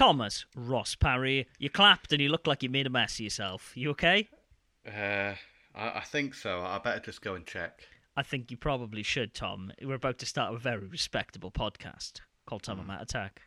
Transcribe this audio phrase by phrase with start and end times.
[0.00, 3.72] Thomas Ross Parry, you clapped and you look like you made a mess of yourself.
[3.74, 4.30] You okay?
[4.86, 5.34] Uh,
[5.74, 6.62] I, I think so.
[6.62, 7.86] I better just go and check.
[8.16, 9.72] I think you probably should, Tom.
[9.82, 13.02] We're about to start a very respectable podcast called Tom mm.
[13.02, 13.42] Attack.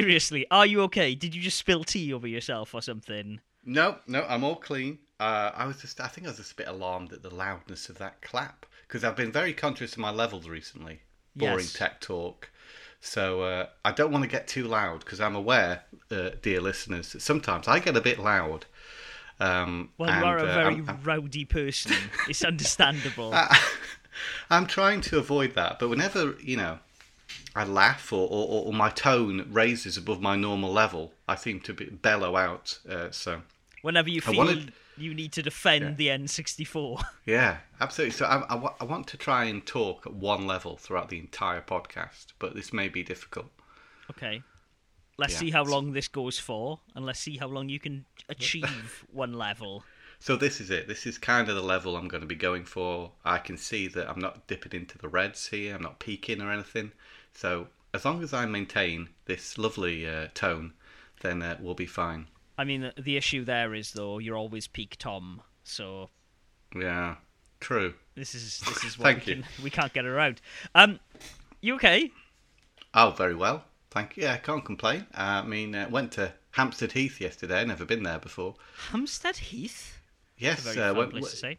[0.00, 1.14] Seriously, are you okay?
[1.14, 3.40] Did you just spill tea over yourself or something?
[3.64, 4.98] No, no, I'm all clean.
[5.18, 7.88] Uh, I was just, I think I was just a bit alarmed at the loudness
[7.88, 11.00] of that clap because I've been very conscious of my levels recently.
[11.34, 11.72] Boring yes.
[11.72, 12.50] tech talk.
[13.00, 17.12] So uh, I don't want to get too loud because I'm aware, uh, dear listeners,
[17.12, 18.66] that sometimes I get a bit loud.
[19.40, 21.02] Um, well, you are a uh, very I'm, I'm...
[21.02, 21.92] rowdy person.
[22.28, 23.32] it's understandable.
[23.32, 23.58] I,
[24.50, 26.80] I'm trying to avoid that, but whenever you know
[27.56, 31.72] I laugh or, or, or, my tone raises above my normal level, I seem to
[31.72, 32.78] be, bellow out.
[32.86, 33.40] Uh, so
[33.80, 36.16] whenever you feel wanted, you need to defend yeah.
[36.16, 37.02] the N64.
[37.24, 38.12] Yeah, absolutely.
[38.12, 41.60] So I, I, I, want to try and talk at one level throughout the entire
[41.60, 43.46] podcast, but this may be difficult.
[44.10, 44.42] Okay.
[45.18, 45.38] Let's yeah.
[45.38, 49.32] see how long this goes for, and let's see how long you can achieve one
[49.32, 49.82] level.
[50.18, 50.88] So this is it.
[50.88, 53.12] This is kind of the level I'm going to be going for.
[53.24, 55.74] I can see that I'm not dipping into the reds here.
[55.74, 56.92] I'm not peaking or anything.
[57.36, 60.72] So as long as I maintain this lovely uh, tone,
[61.20, 62.28] then uh, we'll be fine.
[62.58, 66.08] I mean, the issue there is though you're always peak Tom, so
[66.74, 67.16] yeah,
[67.60, 67.94] true.
[68.14, 69.42] This is this is what Thank we, you.
[69.42, 70.40] Can, we can't get around.
[70.74, 70.98] Um,
[71.60, 72.10] you okay?
[72.94, 73.64] Oh, very well.
[73.90, 74.22] Thank you.
[74.22, 75.06] Yeah, I can't complain.
[75.14, 77.64] Uh, I mean, uh, went to Hampstead Heath yesterday.
[77.66, 78.54] Never been there before.
[78.90, 79.98] Hampstead Heath.
[80.38, 81.58] Yes, That's a very uh, went, place to say.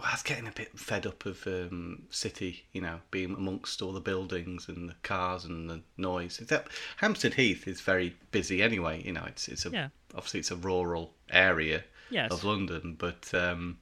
[0.00, 3.92] I was getting a bit fed up of um, city, you know, being amongst all
[3.92, 6.38] the buildings and the cars and the noise.
[6.40, 9.02] Except Hampstead Heath is very busy anyway.
[9.04, 9.88] You know, it's it's a yeah.
[10.14, 12.30] obviously it's a rural area yes.
[12.30, 13.78] of London, but um,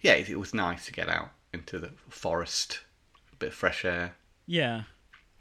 [0.00, 2.80] yeah, it, it, was nice to get out into the forest,
[3.32, 4.14] a bit of fresh air.
[4.46, 4.82] Yeah,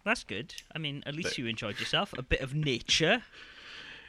[0.03, 0.53] that's good.
[0.75, 2.13] I mean, at least but, you enjoyed yourself.
[2.17, 3.23] A bit of nature.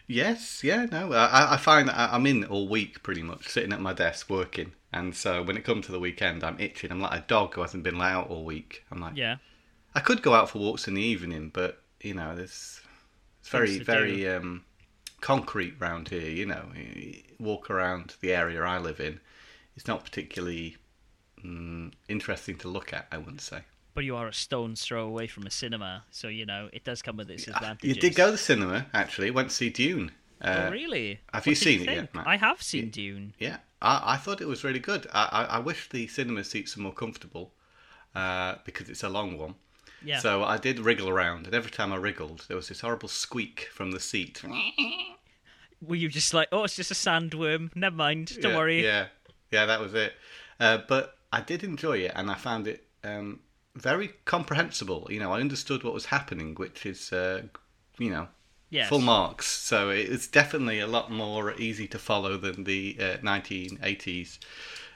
[0.07, 1.13] Yes, yeah, no.
[1.13, 4.73] I, I find that I'm in all week pretty much, sitting at my desk working
[4.95, 6.93] and so when it comes to the weekend, I'm itching.
[6.93, 8.85] I'm like a dog who hasn't been let out all week.
[8.93, 9.37] I'm like, yeah.
[9.93, 12.81] I could go out for walks in the evening, but you know, there's
[13.41, 14.65] it's very very um,
[15.21, 16.31] concrete round here.
[16.31, 19.19] You know, you walk around the area I live in.
[19.75, 20.77] It's not particularly
[21.45, 23.09] mm, interesting to look at.
[23.11, 23.63] I wouldn't say.
[23.95, 27.03] But you are a stone's throw away from a cinema, so you know it does
[27.03, 27.97] come with its advantages.
[27.97, 29.33] You did go to the cinema, actually.
[29.33, 30.13] Went to see Dune.
[30.45, 31.21] Uh, oh, really?
[31.33, 32.27] Have what you seen you it yet, Matt?
[32.27, 33.35] I have seen Dune.
[33.39, 35.07] Yeah, I, I thought it was really good.
[35.13, 37.53] I, I, I wish the cinema seats were more comfortable
[38.15, 39.55] uh, because it's a long one.
[40.05, 40.19] Yeah.
[40.19, 43.69] So I did wriggle around, and every time I wriggled, there was this horrible squeak
[43.73, 44.43] from the seat.
[45.81, 47.75] Were you just like, oh, it's just a sandworm?
[47.75, 48.85] Never mind, don't yeah, worry.
[48.85, 49.07] Yeah,
[49.51, 50.13] yeah, that was it.
[50.61, 53.41] Uh, but I did enjoy it, and I found it um,
[53.75, 55.09] very comprehensible.
[55.11, 57.43] You know, I understood what was happening, which is, uh,
[57.99, 58.29] you know,
[58.75, 58.89] Yes.
[58.89, 59.47] Full marks.
[59.47, 64.41] So it's definitely a lot more easy to follow than the uh, 1980s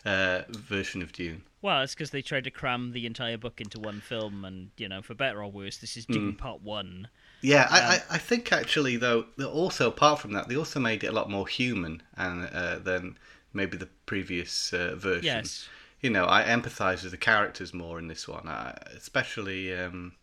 [0.05, 1.45] uh, version of Dune.
[1.63, 4.89] Well, it's because they tried to cram the entire book into one film, and you
[4.89, 6.39] know, for better or worse, this is Dune mm.
[6.39, 7.07] Part One.
[7.41, 11.09] Yeah, um, I, I think actually though, also apart from that, they also made it
[11.09, 13.17] a lot more human and uh, than
[13.53, 15.25] maybe the previous uh, version.
[15.25, 15.69] Yes.
[16.01, 20.15] You know, I empathise with the characters more in this one, I, especially um,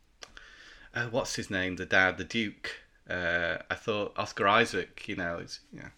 [0.93, 2.81] uh, what's his name, the dad, the Duke.
[3.09, 5.89] Uh, I thought Oscar Isaac, you know, is yeah,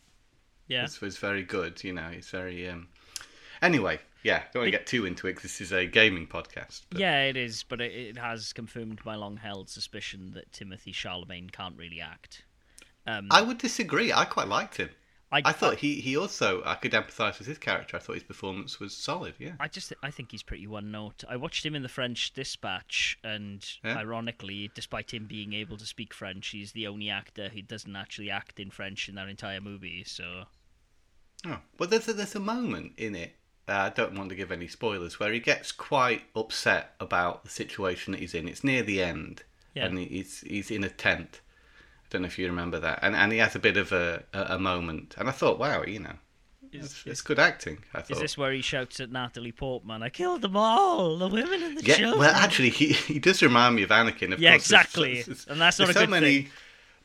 [0.68, 1.84] yeah, was, was very good.
[1.84, 2.68] You know, he's very.
[2.68, 2.90] Um...
[3.62, 6.82] Anyway, yeah, don't want to get too into it because this is a gaming podcast.
[6.90, 7.00] But...
[7.00, 11.78] Yeah, it is, but it, it, has confirmed my long-held suspicion that Timothée Chalamet can't
[11.78, 12.44] really act.
[13.08, 14.12] Um, I would disagree.
[14.12, 14.90] I quite liked him.
[15.30, 17.98] I, I thought he, he also I could empathise with his character.
[17.98, 19.34] I thought his performance was solid.
[19.38, 19.54] Yeah.
[19.60, 21.24] I just I think he's pretty one note.
[21.28, 23.98] I watched him in the French Dispatch, and yeah.
[23.98, 28.32] ironically, despite him being able to speak French, he's the only actor who doesn't actually
[28.32, 30.04] act in French in that entire movie.
[30.06, 30.44] So.
[31.46, 33.36] Oh well, there's a, there's a moment in it.
[33.68, 37.50] Uh, I don't want to give any spoilers where he gets quite upset about the
[37.50, 38.48] situation that he's in.
[38.48, 39.44] It's near the end,
[39.76, 39.88] yeah.
[39.88, 41.42] and he's he's in a tent
[42.10, 43.00] don't know if you remember that.
[43.02, 45.84] And and he has a bit of a a, a moment, and I thought, wow,
[45.84, 46.16] you know,
[46.72, 47.80] is, it's, it's good acting.
[47.94, 48.18] I thought.
[48.18, 51.78] Is this where he shouts at Natalie Portman, "I killed them all, the women and
[51.78, 52.20] the yeah, children"?
[52.20, 54.34] Well, actually, he he does remind me of Anakin.
[54.34, 55.14] Of yeah, course, exactly.
[55.16, 56.10] There's, there's, and that's not a good thing.
[56.10, 56.52] There's so good many thing.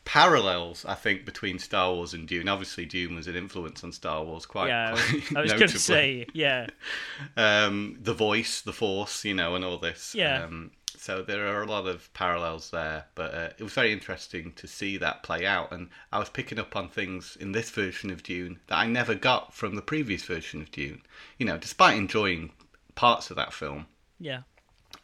[0.04, 2.48] parallels, I think, between Star Wars and Dune.
[2.48, 4.68] Obviously, Dune was an influence on Star Wars quite.
[4.68, 6.66] Yeah, quite I was going to say, yeah.
[7.36, 10.14] Um, the voice, the Force, you know, and all this.
[10.14, 10.44] Yeah.
[10.44, 10.72] Um,
[11.02, 14.68] so there are a lot of parallels there, but uh, it was very interesting to
[14.68, 15.72] see that play out.
[15.72, 19.16] And I was picking up on things in this version of Dune that I never
[19.16, 21.02] got from the previous version of Dune.
[21.38, 22.52] You know, despite enjoying
[22.94, 23.86] parts of that film.
[24.20, 24.42] Yeah.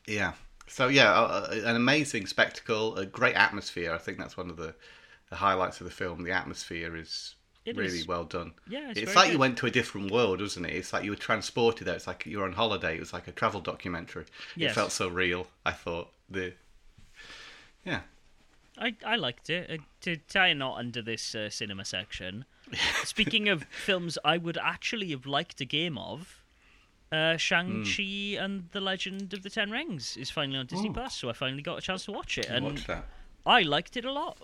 [0.06, 0.34] Yeah.
[0.68, 3.92] So yeah, uh, an amazing spectacle, a great atmosphere.
[3.92, 4.76] I think that's one of the,
[5.30, 6.22] the highlights of the film.
[6.22, 7.34] The atmosphere is
[7.64, 8.08] It really is.
[8.08, 8.52] well done.
[8.68, 10.72] Yeah, it's it's like you went to a different world, wasn't it?
[10.74, 11.96] It's like you were transported there.
[11.96, 12.96] It's like you were on holiday.
[12.96, 14.24] It was like a travel documentary.
[14.56, 14.70] Yes.
[14.70, 15.46] It felt so real.
[15.66, 16.54] I thought the
[17.84, 18.00] yeah.
[18.78, 19.70] I, I liked it.
[19.70, 22.44] Uh, to tie a knot under this uh, cinema section,
[23.04, 26.42] speaking of films I would actually have liked a game of,
[27.10, 28.44] uh, Shang-Chi Hmm.
[28.44, 30.92] and the Legend of the Ten Rings is finally on Disney Ooh.
[30.92, 33.04] Plus, so I finally got a chance to watch it, and Watch that.
[33.44, 34.38] I liked it a lot.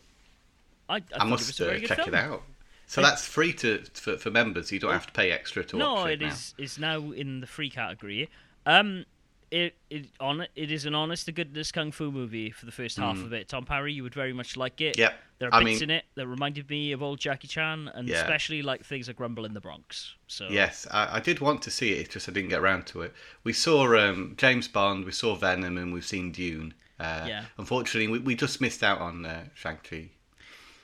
[0.89, 2.09] I, I, I, must it uh, good check film.
[2.09, 2.43] it out.
[2.87, 4.71] So It- that's free to for, for members.
[4.73, 6.33] You don't have to pay extra to No, watch it, it now.
[6.33, 8.29] is is now in the free category.
[8.67, 9.05] Um,
[9.51, 12.97] it it on it is an honest to goodness kung fu movie for the first
[12.99, 13.49] half of it.
[13.49, 14.99] Tom Parry, you would very much like it.
[14.99, 15.15] Yep.
[15.39, 18.09] There are I bits mean- in it that reminded me of old Jackie Chan, and
[18.09, 18.17] Yeah.
[18.23, 20.15] especially like things like Rumble in the Bronx.
[20.27, 22.01] So Yes, I, I did want to see it.
[22.01, 23.13] It's just I didn't get around to it.
[23.45, 26.75] We saw um, James Bond, we saw Venom, and we've seen Dune.
[26.99, 27.45] Uh, Yeah.
[27.59, 30.11] Unfortunately, we, we just missed out on uh, Shang Chi.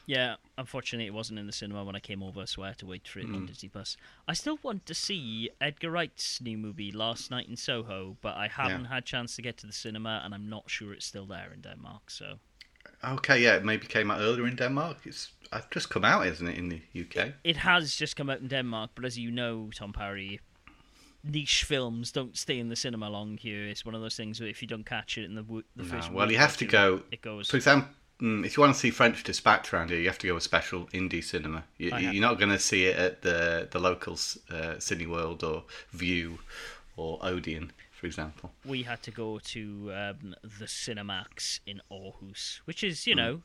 [0.07, 0.37] Yeah.
[0.59, 3.07] Unfortunately, it wasn't in the cinema when I came over, so I had to wait
[3.09, 3.35] for it Hmm.
[3.37, 3.97] on Disney Plus.
[4.29, 8.49] I still want to see Edgar Wright's new movie, Last Night in Soho, but I
[8.49, 11.27] haven't had a chance to get to the cinema, and I'm not sure it's still
[11.27, 12.11] there in Denmark.
[12.11, 12.39] So
[13.05, 14.99] Okay, yeah, it maybe came out earlier in Denmark.
[15.05, 17.35] It's I've just come out, isn't it, in the UK?
[17.45, 20.41] it has just come out in Denmark, but as you know, Tom Parry,
[21.23, 23.67] niche films don't stay in the cinema long here.
[23.69, 25.45] It's one of those things where if you don't catch it in the,
[25.77, 27.03] the first well, you have to go.
[27.11, 27.51] It goes.
[27.51, 30.27] For example, mm, if you want to see French Dispatch around here, you have to
[30.27, 31.65] go a special indie cinema.
[31.79, 35.65] You, have- you're not going to see it at the the local uh, Cineworld or
[35.93, 36.39] Vue
[36.97, 38.51] or Odeon, for example.
[38.65, 43.43] we had to go to um, the Cinemax in Aarhus, which is, you know,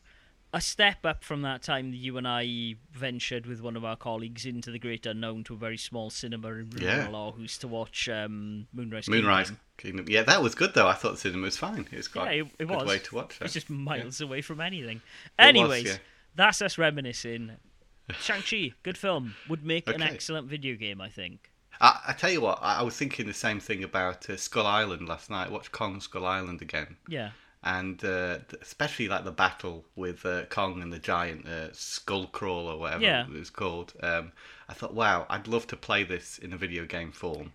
[0.54, 3.98] a step up from that time that you and I ventured with one of our
[3.98, 7.08] colleagues into the great unknown to a very small cinema in Yeah.
[7.08, 9.10] rural Aarhus to watch um, Moonrise.
[9.10, 9.62] Moonrise Kingdom.
[9.78, 10.06] Kingdom.
[10.08, 10.88] Yeah, that was good though.
[10.88, 11.88] I thought the cinema was fine.
[11.92, 12.88] It was Yeah, quite it, it a good was.
[12.88, 13.46] way to watch that.
[13.46, 14.98] It's just miles away from anything.
[14.98, 15.98] was, Anyways, yeah.
[16.36, 17.52] that's us reminiscing.
[18.22, 19.36] Shang-Chi, good film.
[19.50, 21.52] Would make an excellent video game, I think.
[21.82, 24.66] I, I tell you what, I, I was thinking the same thing about uh, Skull
[24.68, 25.48] Island last night.
[25.48, 27.32] I watched Kong Skull Island again, Yeah.
[27.66, 32.68] And uh, especially like the battle with uh, Kong and the giant uh, skull crawl
[32.68, 33.26] or whatever Yeah.
[33.26, 33.94] it was called.
[34.02, 34.32] Um,
[34.70, 37.52] I thought, wow, I'd love to play this in a video game form.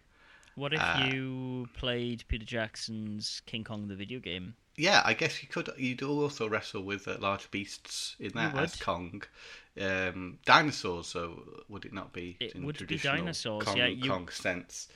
[0.57, 4.55] What if Uh, you played Peter Jackson's King Kong the video game?
[4.77, 5.69] Yeah, I guess you could.
[5.79, 9.23] You'd also wrestle with uh, large beasts in that as Kong.
[9.81, 12.37] Um, dinosaurs, so would it not be?
[12.41, 14.89] It in would be dinosaurs, Kong, yeah, you- Kong sense.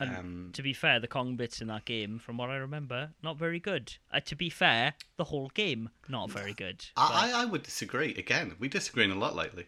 [0.00, 3.14] And Um, to be fair, the Kong bits in that game, from what I remember,
[3.22, 3.96] not very good.
[4.12, 6.84] Uh, to be fair, the whole game not very good.
[6.94, 8.14] but- I, I I would disagree.
[8.14, 9.66] Again, we disagreeing a lot lately.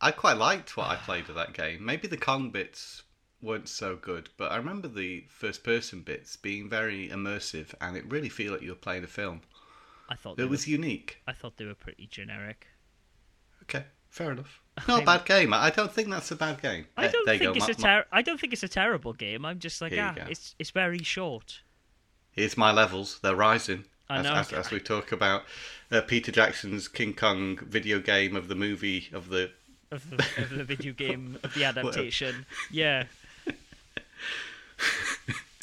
[0.00, 1.84] I quite liked what I played of that game.
[1.84, 3.02] Maybe the Kong bits
[3.40, 8.04] weren't so good, but I remember the first person bits being very immersive, and it
[8.10, 9.42] really feel like you were playing a film.
[10.08, 11.18] I thought It was were, unique.
[11.26, 12.66] I thought they were pretty generic.
[13.62, 14.61] Okay, fair enough.
[14.88, 15.52] Not a bad game.
[15.52, 16.86] I don't think that's a bad game.
[16.96, 19.12] I Uh, don't there think it's My- a my- I don't think it's a terrible
[19.12, 19.44] game.
[19.44, 21.60] I'm just like Here ah, it's it's very short.
[22.30, 23.18] Here's my levels.
[23.22, 23.84] They're rising.
[24.08, 24.26] I as.
[24.26, 25.42] As, as we talk about
[25.90, 29.50] uh, Peter Jackson's King Kong video game of the movie of the.
[29.90, 33.04] Of the, of the video game of the adaptation, yeah.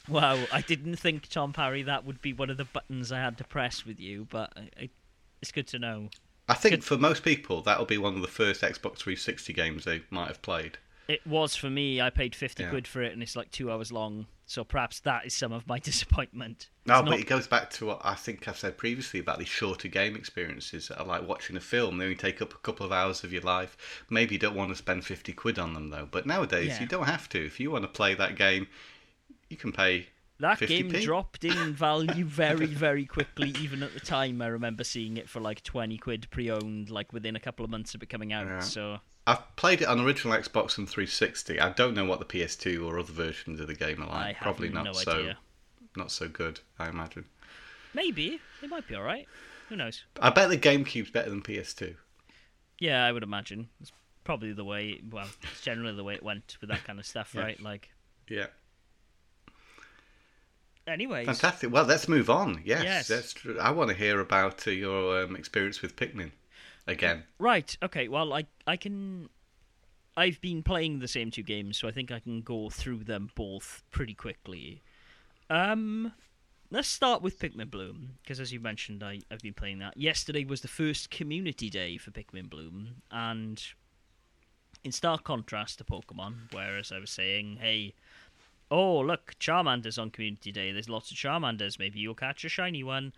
[0.07, 3.39] wow, I didn't think Tom Parry that would be one of the buttons I had
[3.39, 4.89] to press with you, but I, I,
[5.41, 6.09] it's good to know.
[6.49, 6.83] I think Good.
[6.83, 10.41] for most people that'll be one of the first Xbox 360 games they might have
[10.41, 10.77] played.
[11.07, 11.99] It was for me.
[12.01, 12.69] I paid fifty Yeah.
[12.69, 14.27] quid for it, and it's like two hours long.
[14.45, 16.69] So perhaps that is some of my disappointment.
[16.85, 19.39] No, It's but not- it goes back to what I think I've said previously about
[19.39, 21.97] these shorter game experiences that are like watching a film.
[21.97, 23.75] They only take up a couple of hours of your life.
[24.09, 26.07] Maybe you don't want to spend 50 quid on them though.
[26.09, 26.81] But nowadays, Yeah.
[26.81, 27.43] you don't have to.
[27.43, 28.67] If you want to play that game,
[29.49, 30.09] you can pay.
[30.39, 30.67] That 50p?
[30.67, 33.49] game dropped in value very, very quickly.
[33.61, 37.35] Even at the time, I remember seeing it for like twenty quid pre-owned, like within
[37.35, 38.45] a couple of months of it coming out.
[38.47, 38.59] Yeah.
[38.59, 41.59] So I've played it on original Xbox and 360.
[41.59, 44.35] I don't know what the PS2 or other versions of the game are I like.
[44.37, 45.37] have Probably not no so idea.
[45.95, 47.25] not so good, I imagine.
[47.93, 49.27] Maybe it might be all right.
[49.69, 50.03] Who knows?
[50.19, 51.95] I bet the GameCube's better than PS2.
[52.79, 53.69] Yeah, I would imagine.
[53.81, 53.91] It's
[54.23, 55.01] probably the way.
[55.11, 57.41] Well, it's generally the way it went with that kind of stuff, Yeah.
[57.41, 57.61] right?
[57.61, 57.89] Like,
[58.27, 58.47] Yeah.
[60.89, 61.71] Anyways, Fantastic.
[61.71, 62.61] Well, let's move on.
[62.65, 63.07] Yes, Yes.
[63.07, 63.57] that's true.
[63.59, 66.31] I want to hear about uh, your um, experience with Pikmin.
[66.87, 67.23] again.
[67.37, 67.77] Right.
[67.83, 68.07] Okay.
[68.07, 69.29] Well, I I can.
[70.17, 73.29] I've been playing the same two games, so I think I can go through them
[73.35, 74.81] both pretty quickly.
[75.49, 76.11] Um,
[76.71, 79.95] let's start with Pikmin Bloom because, as you mentioned, I I've been playing that.
[79.97, 83.63] Yesterday was the first community day for Pikmin Bloom, and
[84.83, 87.93] in stark contrast to Pokemon, whereas I was saying, hey,
[88.71, 90.71] oh, look, Charmander's on Community Day.
[90.71, 91.79] There's lots of Charmanders.
[91.79, 93.13] Maybe you'll catch a shiny one.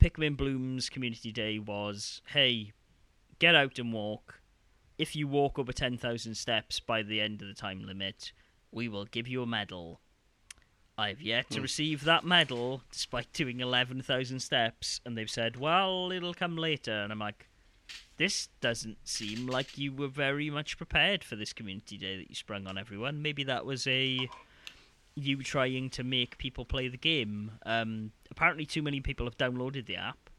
[0.00, 2.72] Pikmin Bloom's Community Day was, hey,
[3.38, 4.40] get out and walk.
[4.98, 8.32] If you walk over 10,000 steps by the end of the time limit,
[8.70, 10.00] we will give you a medal.
[10.96, 11.62] I've yet to hmm.
[11.62, 16.92] receive that medal, despite doing 11,000 steps, and they've said, well, it'll come later.
[16.92, 17.48] And I'm like,
[18.16, 22.34] this doesn't seem like you were very much prepared for this community day that you
[22.34, 23.22] sprung on everyone.
[23.22, 24.28] Maybe that was a
[25.16, 27.52] you trying to make people play the game.
[27.64, 30.30] Um, apparently, too many people have downloaded the app.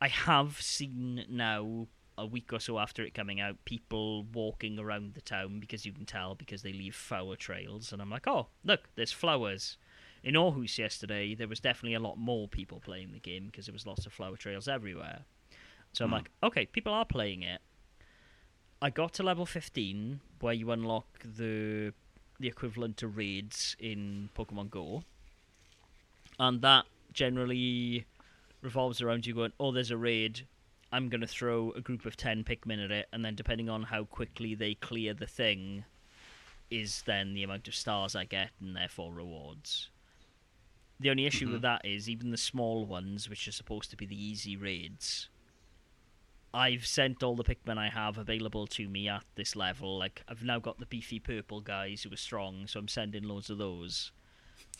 [0.00, 1.86] I have seen now
[2.18, 5.92] a week or so after it coming out, people walking around the town because you
[5.92, 9.76] can tell because they leave flower trails, and I'm like, oh, look, there's flowers.
[10.22, 13.72] In Aarhus yesterday, there was definitely a lot more people playing the game because there
[13.72, 15.20] was lots of flower trails everywhere.
[15.92, 16.16] So I'm hmm.
[16.16, 17.60] like, okay, people are playing it.
[18.82, 21.94] I got to level 15 where you unlock the
[22.38, 25.02] the equivalent to raids in Pokemon Go.
[26.38, 28.04] And that generally
[28.62, 30.46] revolves around you going, oh, there's a raid.
[30.92, 33.84] I'm going to throw a group of 10 Pikmin at it, and then depending on
[33.84, 35.84] how quickly they clear the thing,
[36.70, 39.88] is then the amount of stars I get, and therefore rewards.
[40.98, 41.54] The only issue mm-hmm.
[41.54, 45.28] with that is even the small ones, which are supposed to be the easy raids,
[46.56, 49.98] I've sent all the Pikmin I have available to me at this level.
[49.98, 53.50] Like I've now got the beefy purple guys who are strong, so I'm sending loads
[53.50, 54.10] of those.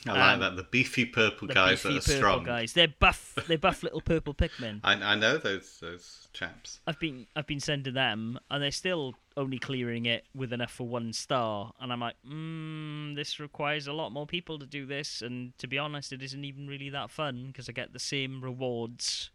[0.06, 2.44] I like um, that the beefy purple guys beefy that are strong.
[2.44, 3.34] Guys, they're buff.
[3.46, 4.80] They're buff little purple Pikmin.
[4.84, 6.80] I, I know those those chaps.
[6.86, 10.86] I've been I've been sending them, and they're still only clearing it with enough for
[10.86, 11.72] one star.
[11.78, 15.20] And I'm like, mm, this requires a lot more people to do this.
[15.20, 18.42] And to be honest, it isn't even really that fun because I get the same
[18.42, 19.30] rewards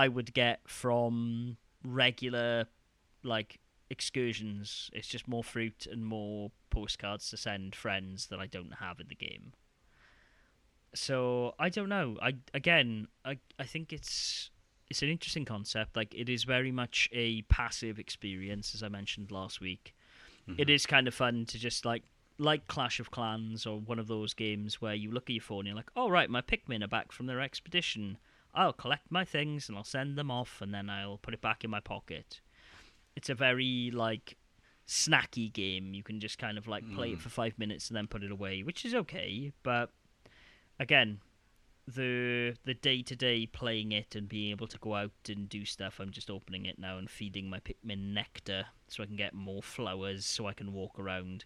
[0.00, 2.68] I would get from regular
[3.22, 4.88] like excursions.
[4.94, 9.08] It's just more fruit and more postcards to send friends that I don't have in
[9.08, 9.52] the game.
[10.94, 12.16] So I don't know.
[12.22, 14.48] I again, I I think it's
[14.88, 15.96] it's an interesting concept.
[15.96, 19.94] Like it is very much a passive experience, as I mentioned last week.
[20.48, 20.62] Mm-hmm.
[20.62, 22.04] It is kind of fun to just like
[22.38, 25.58] like Clash of Clans or one of those games where you look at your phone
[25.60, 28.16] and you're like, "Oh right, my Pikmin are back from their expedition."
[28.54, 31.64] I'll collect my things and I'll send them off and then I'll put it back
[31.64, 32.40] in my pocket.
[33.16, 34.36] It's a very like
[34.86, 35.94] snacky game.
[35.94, 37.12] You can just kind of like play mm.
[37.14, 39.52] it for five minutes and then put it away, which is okay.
[39.62, 39.90] But
[40.78, 41.20] again,
[41.86, 45.64] the the day to day playing it and being able to go out and do
[45.64, 46.00] stuff.
[46.00, 49.62] I'm just opening it now and feeding my Pikmin nectar so I can get more
[49.62, 51.44] flowers so I can walk around.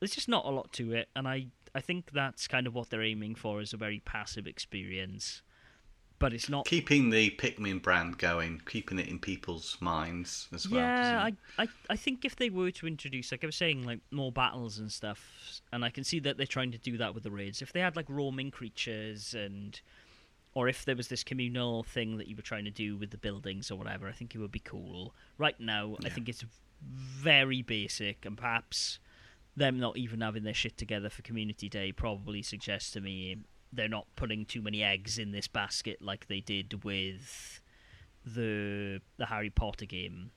[0.00, 2.90] There's just not a lot to it, and I I think that's kind of what
[2.90, 5.42] they're aiming for is a very passive experience
[6.18, 10.80] but it's not keeping the Pikmin brand going, keeping it in people's minds as well.
[10.80, 14.00] Yeah, I, I, I think if they were to introduce, like I was saying, like
[14.10, 17.22] more battles and stuff, and I can see that they're trying to do that with
[17.22, 17.62] the raids.
[17.62, 19.80] If they had like roaming creatures and,
[20.54, 23.18] or if there was this communal thing that you were trying to do with the
[23.18, 25.14] buildings or whatever, I think it would be cool.
[25.36, 26.08] Right now, yeah.
[26.08, 26.44] I think it's
[26.82, 28.98] very basic, and perhaps
[29.56, 33.38] them not even having their shit together for Community Day probably suggests to me
[33.72, 37.60] they're not putting too many eggs in this basket like they did with
[38.24, 40.30] the the Harry Potter game.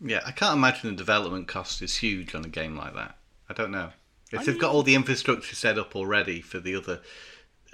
[0.00, 3.18] Yeah, I can't imagine the development cost is huge on a game like that.
[3.48, 3.90] I don't know
[4.30, 7.00] if I they've mean, got all the infrastructure set up already for the other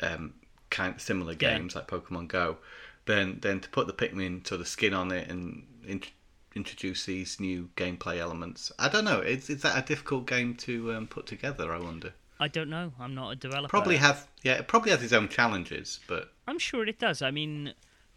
[0.00, 0.34] um,
[0.70, 1.80] kind of similar games yeah.
[1.80, 2.58] like Pokemon Go.
[3.06, 6.12] Then, then to put the Pikmin sort of skin on it and int-
[6.54, 9.20] introduce these new gameplay elements, I don't know.
[9.20, 11.72] Is, is that a difficult game to um, put together?
[11.72, 12.14] I wonder.
[12.40, 12.92] I don't know.
[12.98, 13.68] I'm not a developer.
[13.68, 14.54] Probably have yeah.
[14.54, 17.22] It probably has its own challenges, but I'm sure it does.
[17.22, 17.74] I mean,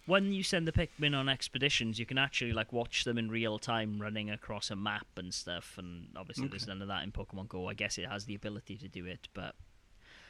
[0.08, 3.60] when you send the Pikmin on expeditions, you can actually like watch them in real
[3.60, 5.76] time running across a map and stuff.
[5.78, 6.52] And obviously, okay.
[6.52, 7.70] there's none of that in Pokemon Go.
[7.70, 9.54] I guess it has the ability to do it, but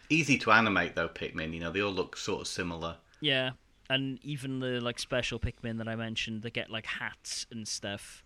[0.09, 1.07] easy to animate though.
[1.09, 2.97] Pikmin, you know, they all look sort of similar.
[3.21, 3.51] Yeah,
[3.89, 8.23] and even the like special Pikmin that I mentioned, they get like hats and stuff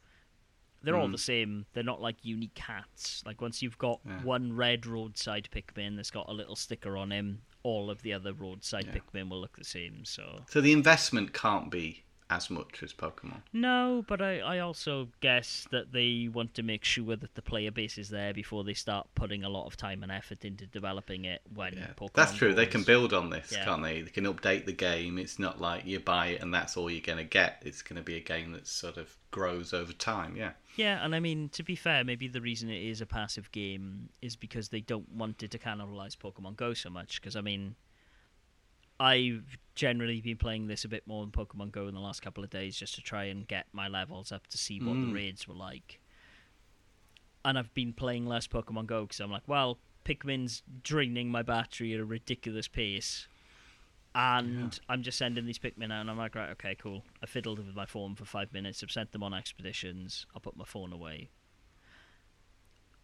[0.83, 1.01] they're mm.
[1.01, 1.65] all the same.
[1.73, 3.23] They're not like unique hats.
[3.25, 4.21] Like once you've got yeah.
[4.23, 8.33] one red roadside Pikmin that's got a little sticker on him, all of the other
[8.33, 8.99] roadside yeah.
[8.99, 10.03] Pikmin will look the same.
[10.03, 13.41] So, so the investment can't be as much as Pokemon.
[13.51, 17.71] No, but I, I also guess that they want to make sure that the player
[17.71, 21.25] base is there before they start putting a lot of time and effort into developing
[21.25, 21.41] it.
[21.53, 22.55] When yeah, Pokemon that's true, goes.
[22.55, 23.65] they can build on this, yeah.
[23.65, 24.01] can't they?
[24.01, 25.17] They can update the game.
[25.17, 27.61] It's not like you buy it and that's all you're going to get.
[27.65, 30.37] It's going to be a game that sort of grows over time.
[30.37, 30.51] Yeah.
[30.77, 34.07] Yeah, and I mean to be fair, maybe the reason it is a passive game
[34.21, 37.19] is because they don't want it to cannibalize Pokemon Go so much.
[37.19, 37.75] Because I mean
[39.01, 42.43] I've generally been playing this a bit more than Pokemon Go in the last couple
[42.43, 45.07] of days just to try and get my levels up to see what mm.
[45.07, 45.99] the raids were like.
[47.43, 51.95] And I've been playing less Pokemon Go because I'm like, well, Pikmin's draining my battery
[51.95, 53.27] at a ridiculous pace.
[54.13, 54.79] And yeah.
[54.87, 57.01] I'm just sending these Pikmin out, and I'm like, right, okay, cool.
[57.23, 58.83] I fiddled with my phone for five minutes.
[58.83, 60.27] I've sent them on expeditions.
[60.35, 61.29] I'll put my phone away.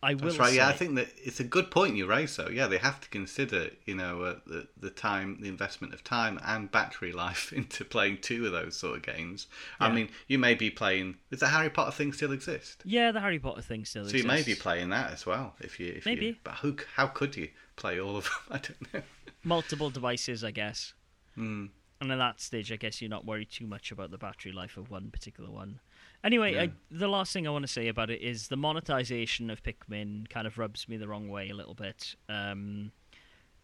[0.08, 0.22] I will.
[0.22, 0.50] That's right.
[0.52, 2.32] Say, yeah, I think that it's a good point you raise.
[2.32, 6.02] So yeah, they have to consider, you know, uh, the the time, the investment of
[6.02, 9.48] time and battery life into playing two of those sort of games.
[9.82, 9.88] Yeah.
[9.88, 11.18] I mean, you may be playing.
[11.30, 12.84] Does the Harry Potter thing still exist?
[12.86, 14.24] Yeah, the Harry Potter thing still so exists.
[14.24, 16.28] You may be playing that as well, if you if maybe.
[16.28, 16.78] You, but who?
[16.96, 18.34] How could you play all of them?
[18.50, 19.02] I don't know.
[19.44, 20.94] Multiple devices, I guess.
[21.36, 21.66] Hmm.
[22.00, 24.78] And at that stage, I guess you're not worried too much about the battery life
[24.78, 25.82] of one particular one.
[26.28, 26.64] Anyway, yeah.
[26.64, 30.28] I, the last thing I want to say about it is the monetization of Pikmin
[30.28, 32.16] kind of rubs me the wrong way a little bit.
[32.28, 32.92] Um,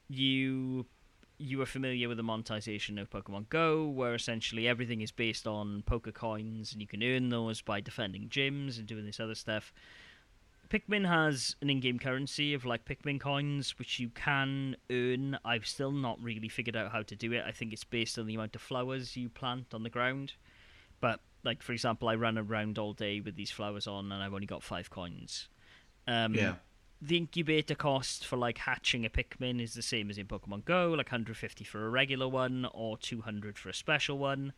[0.07, 0.85] you
[1.37, 5.83] you are familiar with the monetization of Pokemon Go, where essentially everything is based on
[5.85, 9.73] Poke coins, and you can earn those by defending gyms and doing this other stuff.
[10.69, 15.37] Pikmin has an in-game currency of like Pikmin coins, which you can earn.
[15.43, 17.43] I've still not really figured out how to do it.
[17.45, 20.35] I think it's based on the amount of flowers you plant on the ground,
[21.01, 24.33] but like for example, I ran around all day with these flowers on, and I've
[24.33, 25.49] only got five coins.
[26.07, 26.55] Um, yeah.
[27.01, 30.91] The incubator cost for like hatching a Pikmin is the same as in Pokemon Go,
[30.91, 34.53] like 150 for a regular one or 200 for a special one.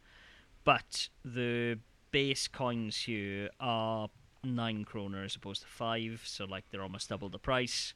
[0.64, 1.80] But the
[2.12, 4.10] base coins here are
[4.44, 7.94] nine kroner as opposed to five, so like they're almost double the price.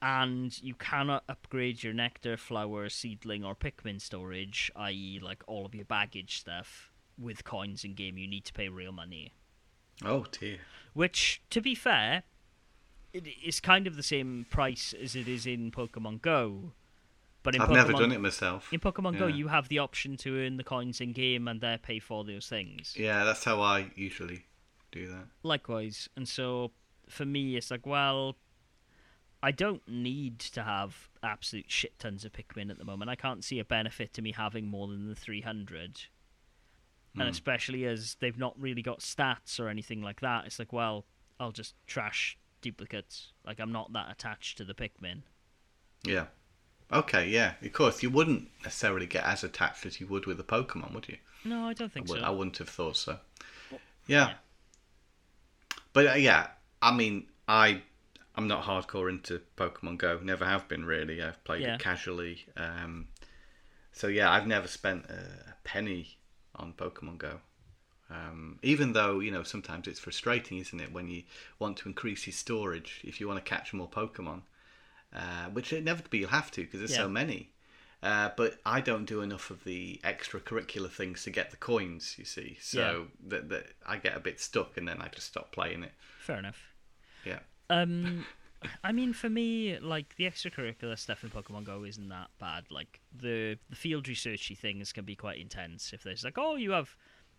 [0.00, 5.74] And you cannot upgrade your nectar, flower, seedling, or Pikmin storage, i.e., like all of
[5.74, 9.32] your baggage stuff, with coins in game, you need to pay real money.
[10.04, 10.58] Oh dear.
[10.94, 12.22] Which, to be fair,
[13.12, 16.72] it is kind of the same price as it is in Pokemon Go.
[17.42, 18.72] But in I've Pokemon, never done it myself.
[18.72, 19.18] In Pokemon yeah.
[19.20, 22.24] Go, you have the option to earn the coins in game and there pay for
[22.24, 22.94] those things.
[22.96, 24.44] Yeah, that's how I usually
[24.92, 25.26] do that.
[25.42, 26.72] Likewise, and so
[27.08, 28.36] for me, it's like, well,
[29.42, 33.10] I don't need to have absolute shit tons of Pikmin at the moment.
[33.10, 36.02] I can't see a benefit to me having more than the 300
[37.20, 37.28] and hmm.
[37.28, 41.04] especially as they've not really got stats or anything like that, it's like, well,
[41.40, 43.32] I'll just trash duplicates.
[43.46, 45.22] Like I'm not that attached to the Pikmin.
[46.04, 46.26] Yeah.
[46.92, 47.52] Okay, yeah.
[47.62, 51.08] Of course, you wouldn't necessarily get as attached as you would with a Pokemon, would
[51.08, 51.18] you?
[51.44, 52.20] No, I don't think I so.
[52.20, 53.18] I wouldn't have thought so.
[53.70, 54.28] Well, yeah.
[54.28, 54.34] yeah.
[55.92, 56.48] But uh, yeah,
[56.80, 57.82] I mean, I
[58.34, 60.20] I'm not hardcore into Pokemon Go.
[60.22, 61.22] Never have been really.
[61.22, 61.74] I've played yeah.
[61.74, 62.46] it casually.
[62.56, 63.08] Um,
[63.92, 66.17] so yeah, I've never spent a penny
[66.58, 67.40] on Pokemon Go.
[68.10, 71.24] Um, even though you know sometimes it's frustrating, isn't it, when you
[71.58, 74.42] want to increase your storage if you want to catch more Pokemon,
[75.14, 76.98] uh, which inevitably you'll have to because there's yeah.
[76.98, 77.50] so many.
[78.00, 82.14] Uh, but I don't do enough of the extracurricular things to get the coins.
[82.16, 83.28] You see, so yeah.
[83.28, 85.92] that that I get a bit stuck, and then I just stop playing it.
[86.20, 86.62] Fair enough.
[87.24, 87.40] Yeah.
[87.68, 88.24] Um,
[88.82, 92.64] I mean, for me, like the extracurricular stuff in Pokemon Go isn't that bad.
[92.70, 95.92] Like the the field researchy things can be quite intense.
[95.92, 96.96] If there's like, oh, you have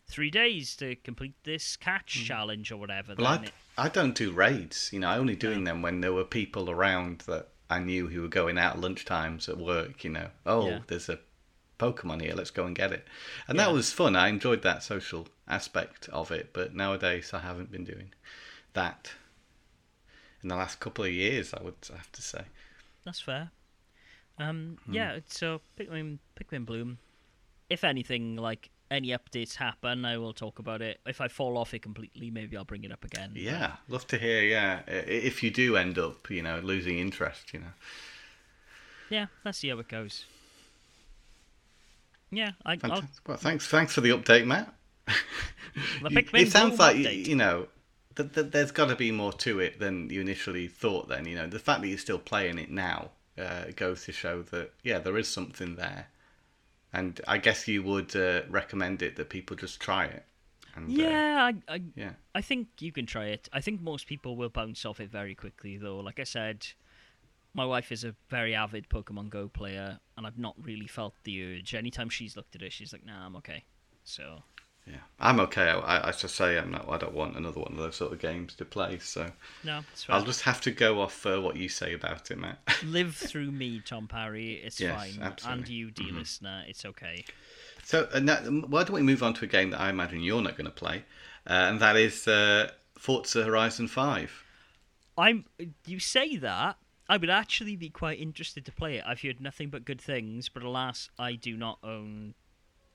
[0.08, 2.26] three days to complete this catch mm.
[2.26, 3.16] challenge or whatever.
[3.18, 3.52] Well, I, it...
[3.78, 4.90] I don't do raids.
[4.92, 8.22] You know, I only doing them when there were people around that I knew who
[8.22, 10.04] were going out at lunchtimes at work.
[10.04, 10.80] You know, oh, yeah.
[10.88, 11.20] there's a
[11.80, 12.34] Pokemon here.
[12.34, 13.06] Let's go and get it.
[13.48, 13.66] And yeah.
[13.66, 14.16] that was fun.
[14.16, 16.52] I enjoyed that social aspect of it.
[16.54, 18.12] But nowadays, I haven't been doing
[18.74, 19.12] that
[20.44, 21.54] in the last couple of years.
[21.54, 22.44] I would have to say.
[23.06, 23.52] That's fair.
[24.38, 24.94] Um, hmm.
[24.94, 26.98] Yeah, so Pikmin, Pikmin Bloom.
[27.70, 31.00] If anything, like any updates happen, I will talk about it.
[31.06, 33.32] If I fall off it completely, maybe I'll bring it up again.
[33.36, 33.94] Yeah, but...
[33.94, 34.42] love to hear.
[34.44, 37.74] Yeah, if you do end up, you know, losing interest, you know.
[39.10, 40.26] Yeah, let's see how it goes.
[42.32, 42.78] Yeah, I.
[42.82, 44.74] Well, thanks, thanks for the update, Matt.
[46.04, 47.26] it sounds like update.
[47.26, 47.68] you know
[48.16, 51.08] th- th- there's got to be more to it than you initially thought.
[51.08, 54.42] Then you know the fact that you're still playing it now uh, goes to show
[54.44, 56.08] that yeah, there is something there,
[56.94, 60.26] and I guess you would uh, recommend it that people just try it.
[60.76, 63.50] And, uh, yeah, uh, I, I, yeah, I think you can try it.
[63.54, 65.98] I think most people will bounce off it very quickly, though.
[65.98, 66.68] Like I said,
[67.54, 71.44] my wife is a very avid Pokemon Go player, and I've not really felt the
[71.44, 71.74] urge.
[71.74, 73.64] Anytime she's looked at it, she's like, "Nah, I'm okay."
[74.04, 74.44] So
[74.90, 75.70] yeah, I'm okay.
[75.70, 76.90] I, I just say I'm not.
[76.90, 78.98] I don't want another one of those sort of games to play.
[79.00, 79.32] So
[79.64, 82.60] no, I'll just have to go off uh, what you say about it, Matt.
[82.84, 84.54] Live through me, Tom Parry.
[84.54, 85.60] It's yes, fine, absolutely.
[85.60, 86.18] and you, dear mm-hmm.
[86.18, 87.24] listener, it's okay.
[87.84, 88.08] So,
[88.68, 90.72] why don't we move on to a game that I imagine you're not going to
[90.72, 91.04] play,
[91.48, 94.44] uh, and that is uh, Forza Horizon Five.
[95.18, 95.46] I'm.
[95.86, 96.78] You say that.
[97.12, 99.04] I would actually be quite interested to play it.
[99.06, 102.36] I've heard nothing but good things, but alas, I do not own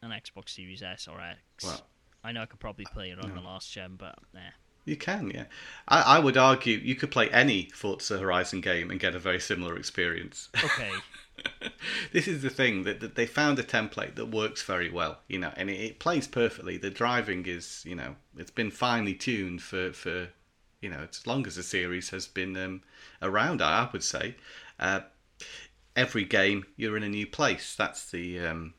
[0.04, 1.38] an Xbox Series S or X.
[1.64, 1.80] Well,
[2.22, 3.34] I know I could probably play it on no.
[3.34, 4.40] the last gen, but nah.
[4.84, 5.44] You can, yeah.
[5.88, 9.40] I, I would argue you could play any Forza Horizon game and get a very
[9.40, 10.50] similar experience.
[10.62, 10.90] Okay.
[12.12, 15.38] this is the thing that, that, they found a template that works very well, you
[15.38, 16.76] know, and it, it, plays perfectly.
[16.76, 20.28] The driving is, you know, it's been finely tuned for, for
[20.82, 22.82] you know, as long as the series has been um,
[23.22, 24.36] around, I would say.
[24.78, 25.00] Uh,
[25.96, 27.74] every game you're in a new place.
[27.74, 28.74] That's the um,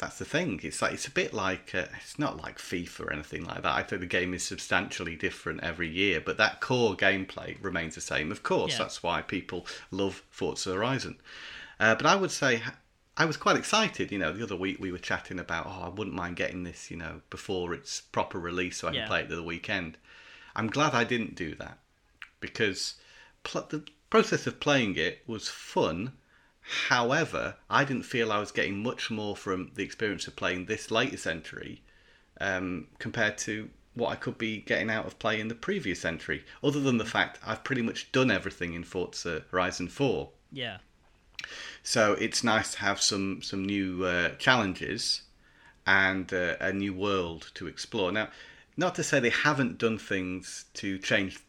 [0.00, 0.60] that's the thing.
[0.62, 3.74] It's like it's a bit like uh, it's not like FIFA or anything like that.
[3.74, 8.00] I think the game is substantially different every year, but that core gameplay remains the
[8.00, 8.32] same.
[8.32, 8.78] Of course, yeah.
[8.78, 11.18] that's why people love Forza Horizon.
[11.78, 12.62] Uh, but I would say
[13.16, 14.10] I was quite excited.
[14.10, 16.90] You know, the other week we were chatting about, oh, I wouldn't mind getting this,
[16.90, 19.98] you know, before its proper release, so I can play it the weekend.
[20.56, 21.78] I'm glad I didn't do that
[22.40, 22.94] because
[23.44, 26.12] pl- the process of playing it was fun
[26.88, 30.90] However, I didn't feel I was getting much more from the experience of playing this
[30.90, 31.82] latest entry
[32.40, 36.80] um, compared to what I could be getting out of playing the previous entry, other
[36.80, 40.30] than the fact I've pretty much done everything in Forza Horizon 4.
[40.52, 40.78] Yeah.
[41.82, 45.22] So it's nice to have some, some new uh, challenges
[45.86, 48.12] and uh, a new world to explore.
[48.12, 48.28] Now,
[48.76, 51.40] not to say they haven't done things to change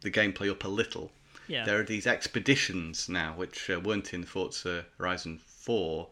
[0.00, 1.12] the gameplay up a little,
[1.48, 1.64] yeah.
[1.64, 6.08] There are these expeditions now, which uh, weren't in Forza Horizon 4,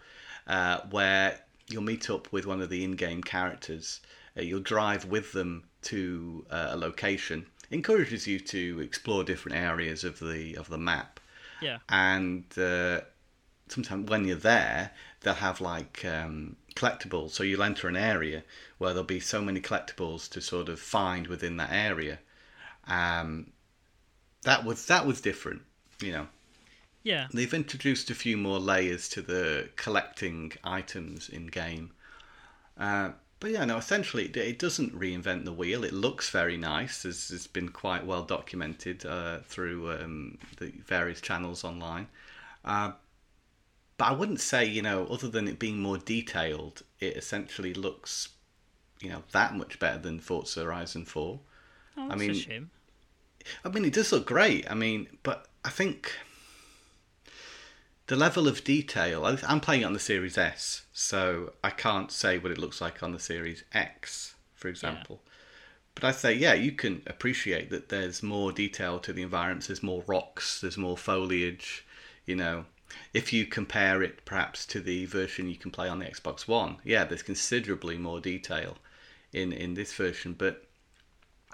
[0.47, 4.01] uh, where you'll meet up with one of the in-game characters.
[4.37, 7.47] Uh, you'll drive with them to uh, a location.
[7.71, 11.19] Encourages you to explore different areas of the of the map.
[11.61, 11.79] Yeah.
[11.89, 13.01] And uh,
[13.69, 17.31] sometimes when you're there, they'll have like um, collectibles.
[17.31, 18.45] So you'll enter an area
[18.79, 22.19] where there'll be so many collectibles to sort of find within that area.
[22.87, 23.53] Um,
[24.45, 25.63] that was that was different,
[26.01, 26.27] you know.
[27.03, 27.29] Yeah.
[27.33, 31.91] They've introduced a few more layers to the collecting items in game.
[32.79, 35.85] Uh, but yeah, no, essentially it, it, doesn't reinvent the wheel.
[35.85, 41.21] It looks very nice, as has been quite well documented uh, through um, the various
[41.21, 42.09] channels online.
[42.65, 42.93] Uh,
[43.99, 48.31] but I wouldn't say, you know, other than it being more detailed, it essentially looks,
[49.01, 51.39] you know, that much better than Forza Horizon 4.
[51.97, 52.71] Oh, I mean,
[53.65, 54.71] I mean, it does look great.
[54.71, 56.13] I mean, but I think
[58.07, 59.25] the level of detail.
[59.25, 63.03] I'm playing it on the Series S, so I can't say what it looks like
[63.03, 65.21] on the Series X, for example.
[65.25, 65.31] Yeah.
[65.95, 69.69] But I say, yeah, you can appreciate that there's more detail to the environments.
[69.69, 70.61] There's more rocks.
[70.61, 71.87] There's more foliage.
[72.27, 72.65] You know,
[73.13, 76.79] if you compare it perhaps to the version you can play on the Xbox One,
[76.85, 78.77] yeah, there's considerably more detail
[79.33, 80.35] in in this version.
[80.37, 80.64] But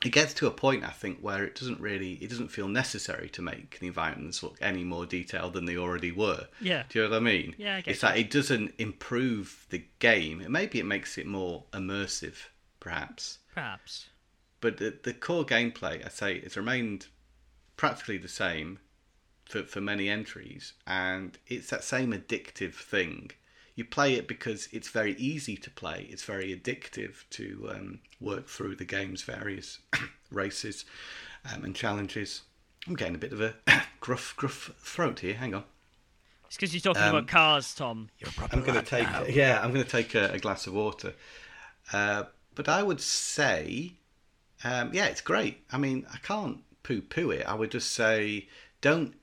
[0.04, 3.28] it gets to a point I think where it doesn't really it doesn't feel necessary
[3.30, 6.48] to make the environments look any more detailed than they already were.
[6.60, 6.84] Yeah.
[6.88, 7.54] Do you know what I mean?
[7.58, 10.44] Yeah, I It's that it doesn't improve the game.
[10.48, 12.36] Maybe it makes it more immersive,
[12.78, 13.38] perhaps.
[13.54, 14.08] Perhaps.
[14.60, 17.06] But the, the core gameplay, I say, it's remained
[17.76, 18.78] practically the same
[19.46, 23.32] for, for many entries, and it's that same addictive thing
[23.74, 26.06] you play it because it's very easy to play.
[26.10, 29.78] It's very addictive to um, work through the game's various
[30.30, 30.84] races
[31.52, 32.42] um, and challenges.
[32.86, 33.54] I'm getting a bit of a
[34.00, 35.34] gruff, gruff throat here.
[35.34, 35.64] Hang on.
[36.46, 38.08] It's because you're talking um, about cars, Tom.
[38.18, 39.24] You're I'm going to take, now.
[39.24, 41.14] yeah, I'm going to take a, a, glass of water.
[41.92, 42.24] Uh,
[42.56, 43.92] but I would say,
[44.64, 45.62] um, yeah, it's great.
[45.70, 47.46] I mean, I can't poo-poo it.
[47.46, 48.48] I would just say,
[48.80, 49.14] don't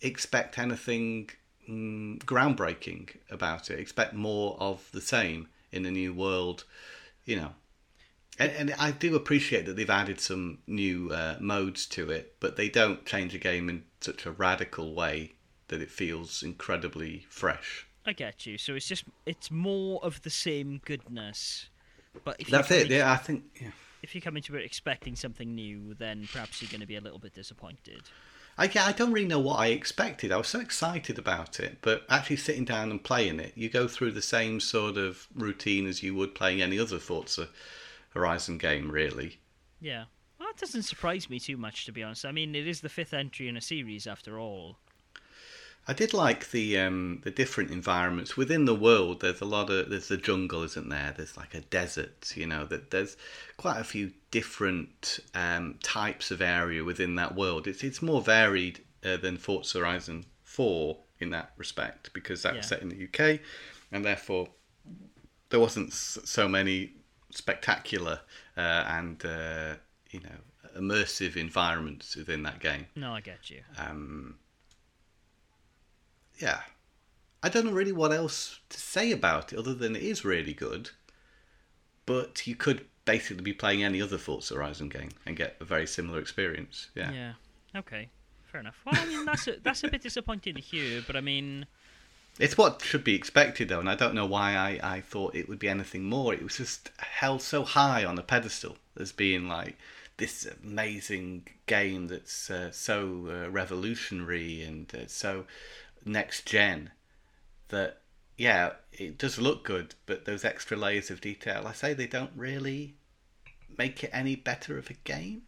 [0.00, 1.30] expect anything
[1.68, 3.78] mm, groundbreaking about it.
[3.78, 6.64] Expect more of the same in a new world,
[7.24, 7.52] you know.
[8.38, 12.56] And, and I do appreciate that they've added some new uh, modes to it, but
[12.56, 15.32] they don't change the game in such a radical way
[15.68, 17.86] that it feels incredibly fresh.
[18.04, 18.58] I get you.
[18.58, 21.68] So it's just it's more of the same goodness.
[22.24, 22.88] But if that's it.
[22.88, 23.44] Yeah, I think.
[23.60, 23.70] Yeah.
[24.02, 27.00] If you come into it expecting something new, then perhaps you're going to be a
[27.00, 28.02] little bit disappointed.
[28.58, 30.30] I, I don't really know what I expected.
[30.30, 33.88] I was so excited about it, but actually sitting down and playing it, you go
[33.88, 37.48] through the same sort of routine as you would playing any other Forza
[38.10, 39.38] Horizon game, really.
[39.80, 40.04] Yeah.
[40.38, 42.24] Well, that doesn't surprise me too much, to be honest.
[42.24, 44.76] I mean, it is the fifth entry in a series, after all.
[45.88, 49.20] I did like the um, the different environments within the world.
[49.20, 51.12] There's a lot of there's the jungle, isn't there?
[51.16, 52.64] There's like a desert, you know.
[52.64, 53.16] That there's
[53.56, 57.66] quite a few different um, types of area within that world.
[57.66, 62.58] It's it's more varied uh, than Forza Horizon Four in that respect because that yeah.
[62.58, 63.40] was set in the UK,
[63.90, 64.48] and therefore
[65.50, 66.92] there wasn't so many
[67.30, 68.20] spectacular
[68.56, 69.74] uh, and uh,
[70.10, 72.86] you know immersive environments within that game.
[72.94, 73.62] No, I get you.
[73.76, 74.36] Um,
[76.38, 76.60] yeah,
[77.42, 80.54] I don't know really what else to say about it other than it is really
[80.54, 80.90] good.
[82.06, 85.86] But you could basically be playing any other Forza Horizon game and get a very
[85.86, 86.88] similar experience.
[86.94, 87.12] Yeah.
[87.12, 87.32] Yeah.
[87.76, 88.08] Okay.
[88.50, 88.78] Fair enough.
[88.84, 91.66] Well, I mean that's a, that's a bit disappointing to hear, but I mean.
[92.38, 95.48] It's what should be expected, though, and I don't know why I, I thought it
[95.48, 96.32] would be anything more.
[96.32, 99.76] It was just held so high on a pedestal as being like
[100.16, 105.44] this amazing game that's uh, so uh, revolutionary and uh, so
[106.04, 106.90] next gen
[107.68, 108.02] that
[108.36, 112.32] yeah, it does look good, but those extra layers of detail, I say they don't
[112.34, 112.96] really
[113.78, 115.42] make it any better of a game.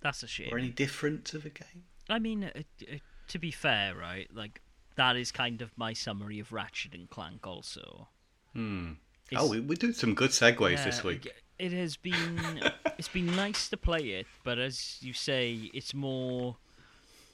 [0.00, 0.48] That's a shame.
[0.52, 1.84] Or any different of a game.
[2.08, 2.96] I mean, uh, uh,
[3.28, 4.28] to be fair, right?
[4.32, 4.60] Like
[4.96, 8.08] that is kind of my summary of Ratchet and Clank, also.
[8.54, 8.92] Hmm.
[9.36, 11.28] oh, we we do some good segues yeah, this week.
[11.58, 12.62] It has been
[12.98, 16.56] it's been nice to play it, but as you say, it's more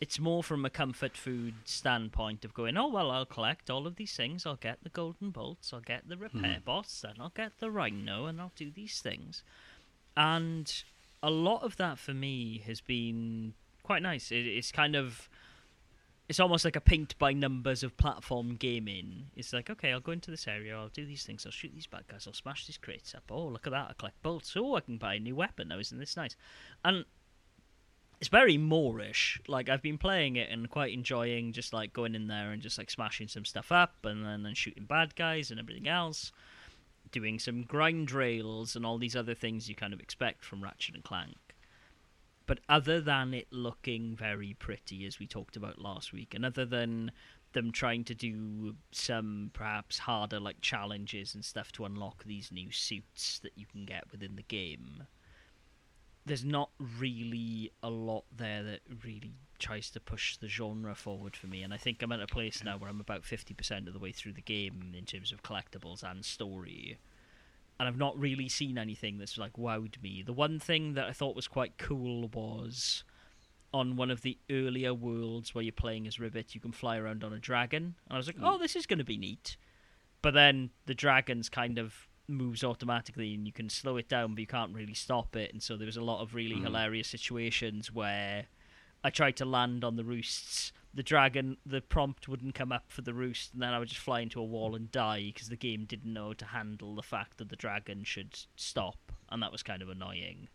[0.00, 3.96] it's more from a comfort food standpoint of going, oh well, I'll collect all of
[3.96, 4.46] these things.
[4.46, 5.72] I'll get the golden bolts.
[5.72, 6.64] I'll get the repair mm.
[6.64, 7.00] bots.
[7.00, 9.42] Then I'll get the rhino, and I'll do these things.
[10.16, 10.72] And
[11.22, 14.30] a lot of that for me has been quite nice.
[14.30, 15.28] It, it's kind of
[16.28, 19.30] it's almost like a paint by numbers of platform gaming.
[19.34, 21.86] It's like, okay, I'll go into this area, I'll do these things, I'll shoot these
[21.86, 23.24] bad guys, I'll smash these crates up.
[23.30, 24.54] Oh, look at that, I collect bolts.
[24.54, 26.36] Oh, I can buy a new weapon now, isn't this nice?
[26.84, 27.06] And
[28.20, 29.38] it's very moreish.
[29.46, 32.78] Like I've been playing it and quite enjoying just like going in there and just
[32.78, 36.32] like smashing some stuff up and then and shooting bad guys and everything else.
[37.10, 40.94] Doing some grind rails and all these other things you kind of expect from Ratchet
[40.94, 41.36] and Clank.
[42.46, 46.64] But other than it looking very pretty, as we talked about last week, and other
[46.64, 47.12] than
[47.52, 52.70] them trying to do some perhaps harder like challenges and stuff to unlock these new
[52.70, 55.06] suits that you can get within the game,
[56.28, 61.46] there's not really a lot there that really tries to push the genre forward for
[61.46, 61.62] me.
[61.62, 64.12] And I think I'm at a place now where I'm about 50% of the way
[64.12, 66.98] through the game in terms of collectibles and story.
[67.80, 70.22] And I've not really seen anything that's like wowed me.
[70.22, 73.04] The one thing that I thought was quite cool was
[73.72, 77.22] on one of the earlier worlds where you're playing as Rivet, you can fly around
[77.22, 77.94] on a dragon.
[78.08, 78.44] And I was like, hmm.
[78.44, 79.56] oh, this is going to be neat.
[80.22, 84.40] But then the dragon's kind of moves automatically and you can slow it down but
[84.40, 85.52] you can't really stop it.
[85.52, 86.62] And so there was a lot of really mm.
[86.62, 88.46] hilarious situations where
[89.02, 90.72] I tried to land on the roosts.
[90.92, 94.00] The dragon the prompt wouldn't come up for the roost and then I would just
[94.00, 97.38] fly into a wall and die because the game didn't know to handle the fact
[97.38, 100.48] that the dragon should stop and that was kind of annoying.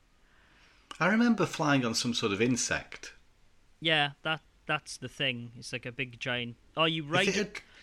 [0.99, 3.13] I remember flying on some sort of insect.
[3.79, 5.51] Yeah that that's the thing.
[5.57, 7.27] It's like a big giant are you ride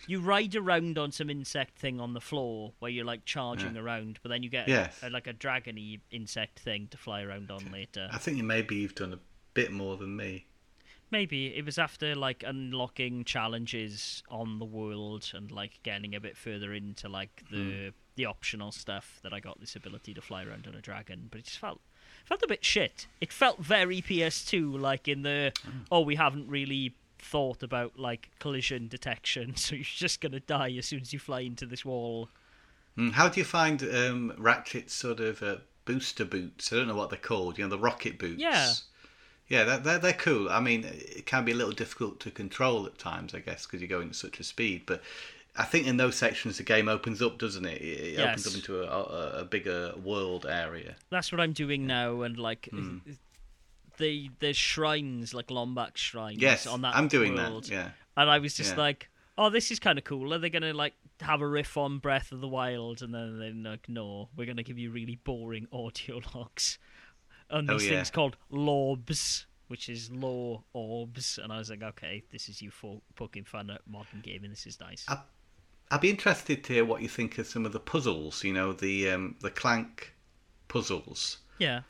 [0.07, 3.83] you ride around on some insect thing on the floor where you're like charging yeah.
[3.83, 4.99] around, but then you get yes.
[5.03, 8.09] a, a, like a dragony insect thing to fly around on later.
[8.13, 9.19] I think maybe you've done a
[9.55, 10.47] bit more than me.
[11.11, 16.37] Maybe it was after like unlocking challenges on the world and like getting a bit
[16.37, 17.93] further into like the mm.
[18.15, 21.27] the optional stuff that I got this ability to fly around on a dragon.
[21.29, 21.81] But it just felt
[22.25, 23.09] felt a bit shit.
[23.21, 25.87] It felt very PS2, like in the mm.
[25.91, 30.87] oh we haven't really thought about like collision detection, so you're just gonna die as
[30.87, 32.29] soon as you fly into this wall.
[32.99, 36.73] Mm, how do you find um, Ratchet's sort of uh, booster boots?
[36.73, 37.59] I don't know what they're called.
[37.59, 38.41] You know, the rocket boots.
[38.41, 38.73] Yeah.
[39.49, 40.49] Yeah, they're, they're, they're cool.
[40.49, 43.81] I mean, it can be a little difficult to control at times, I guess, because
[43.81, 44.83] you're going at such a speed.
[44.87, 45.03] But
[45.57, 47.83] I think in those sections the game opens up, doesn't it?
[47.83, 48.29] It yes.
[48.29, 50.95] opens up into a, a, a, bigger world area.
[51.11, 53.01] That's what I'm doing now, and like mm
[54.01, 56.41] the there's shrines like Lombax shrines.
[56.41, 56.97] Yes, on that.
[56.97, 57.65] I'm doing world.
[57.65, 57.71] that.
[57.71, 58.83] Yeah, and I was just yeah.
[58.83, 59.09] like,
[59.39, 60.35] oh, this is kind of cool.
[60.35, 63.73] Are they gonna like have a riff on Breath of the Wild, and then they're
[63.73, 66.79] like, no, we're gonna give you really boring audio logs
[67.51, 67.99] on oh, these oh, yeah.
[67.99, 69.45] things called lorbs.
[69.69, 73.71] Which is lore orbs, and I was like, okay, this is you for poking fun
[73.71, 74.51] at modern gaming.
[74.51, 75.05] This is nice.
[75.07, 75.19] I,
[75.93, 78.43] I'd be interested to hear what you think of some of the puzzles.
[78.43, 80.13] You know, the um, the Clank
[80.67, 81.39] puzzles.
[81.61, 81.83] Yeah.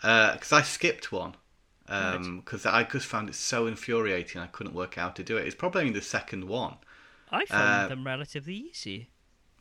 [0.00, 1.34] Because uh, I skipped one
[1.90, 4.40] because um, I just found it so infuriating.
[4.40, 5.46] I couldn't work out how to do it.
[5.46, 6.76] It's probably only the second one.
[7.30, 9.10] I found uh, them relatively easy.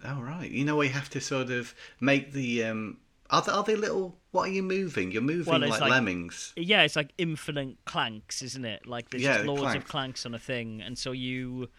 [0.04, 2.98] Oh right, you know where you have to sort of make the um,
[3.30, 4.18] Are they, are they little?
[4.32, 5.12] What are you moving?
[5.12, 6.54] You're moving Well, like, like- lemmings.
[6.56, 8.86] Yeah, it's like infinite clanks, isn't it?
[8.86, 9.92] Like there's Yeah, loads of clanks.
[9.92, 11.70] clanks on a thing, and so you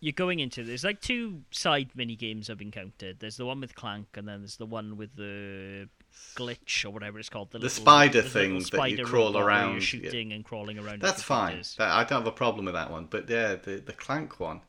[0.00, 3.20] you're going into there's like two side mini games I've encountered.
[3.20, 5.88] There's the one with clank, and then there's the one with the
[6.36, 7.50] glitch or whatever it's called.
[7.50, 9.72] The, The little- spider the thing that you crawl around.
[9.72, 11.00] You're shooting and crawling around.
[11.00, 11.62] That's fine.
[11.78, 13.06] That, I don't have a problem with that one.
[13.10, 14.60] But yeah, the the clank one,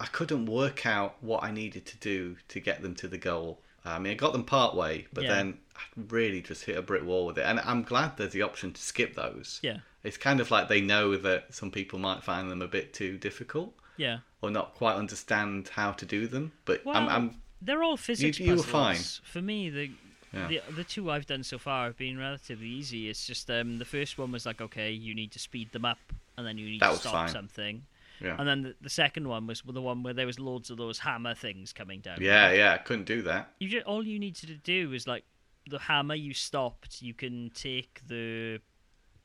[0.00, 3.60] I couldn't work out what I needed to do to get them to the goal.
[3.86, 5.34] I mean, I got them part way, but Yeah.
[5.34, 7.42] then I really just hit a brick wall with it.
[7.42, 9.60] And I'm glad there's the option to skip those.
[9.62, 12.94] Yeah, It's kind of like they know that some people might find them a bit
[12.94, 14.20] too difficult yeah.
[14.40, 16.52] or not quite understand how to do them.
[16.64, 19.20] But Well, I'm, I'm they're all physics you were puzzles.
[19.22, 19.30] fine.
[19.30, 19.90] For me, the,
[20.34, 20.48] Yeah.
[20.48, 23.08] the the two I've done so far have been relatively easy.
[23.08, 25.98] It's just um, the first one was like, okay, you need to speed them up,
[26.36, 27.28] and then you need That to was stop fine.
[27.28, 27.82] something.
[28.20, 28.36] yeah.
[28.38, 30.98] And then the, the second one was the one where there was loads of those
[31.00, 32.18] hammer things coming down.
[32.20, 33.50] Yeah, yeah, I couldn't do that.
[33.60, 35.24] You just, all you needed to do is like
[35.68, 37.02] the hammer you stopped.
[37.02, 38.60] You can take the.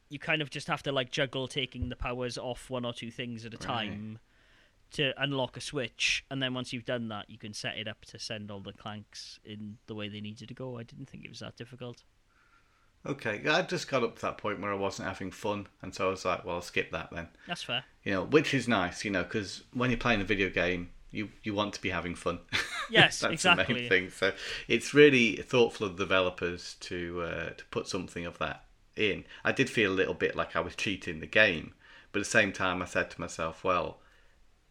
[0.10, 3.12] You kind of just have to like juggle taking the powers off one or two
[3.12, 4.18] things at a time
[4.92, 8.06] to unlock a switch, and then once you've done that, you can set it up
[8.06, 10.78] to send all the clanks in the way they needed to go.
[10.78, 12.04] I didn't think it was that difficult.
[13.06, 16.08] Okay, I just got up to that point where I wasn't having fun, and so
[16.08, 17.30] I was like, well, I'll skip that then.
[17.48, 17.86] That's fair.
[18.04, 21.30] You know, which is nice, you know, because when you're playing a video game, you
[21.44, 22.40] you want to be having fun.
[22.92, 23.76] Yes, That's the exactly.
[23.82, 24.10] main thing.
[24.10, 24.34] So
[24.68, 28.64] it's really thoughtful of the developers to uh, to put something of that
[28.96, 29.26] in.
[29.44, 31.74] I did feel a little bit like I was cheating the game,
[32.12, 34.00] but at the same time, I said to myself, well,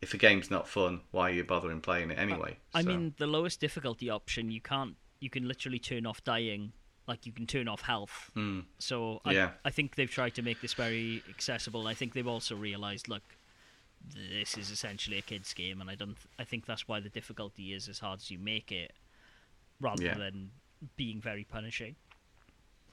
[0.00, 2.58] if a game's not fun, why are you bothering playing it anyway?
[2.74, 4.96] I So- mean, the lowest difficulty option, you can't.
[5.20, 6.72] You can literally turn off dying,
[7.08, 8.30] like you can turn off health.
[8.36, 8.66] Mm.
[8.78, 9.52] So I, Yeah.
[9.64, 11.86] I think they've tried to make this very accessible.
[11.88, 13.36] I think they've also realised, look,
[14.00, 16.16] this is essentially a kids' game, and I don't.
[16.38, 18.92] I think that's why the difficulty is as hard as you make it,
[19.80, 20.14] rather Yeah.
[20.14, 20.52] than
[20.96, 21.96] being very punishing.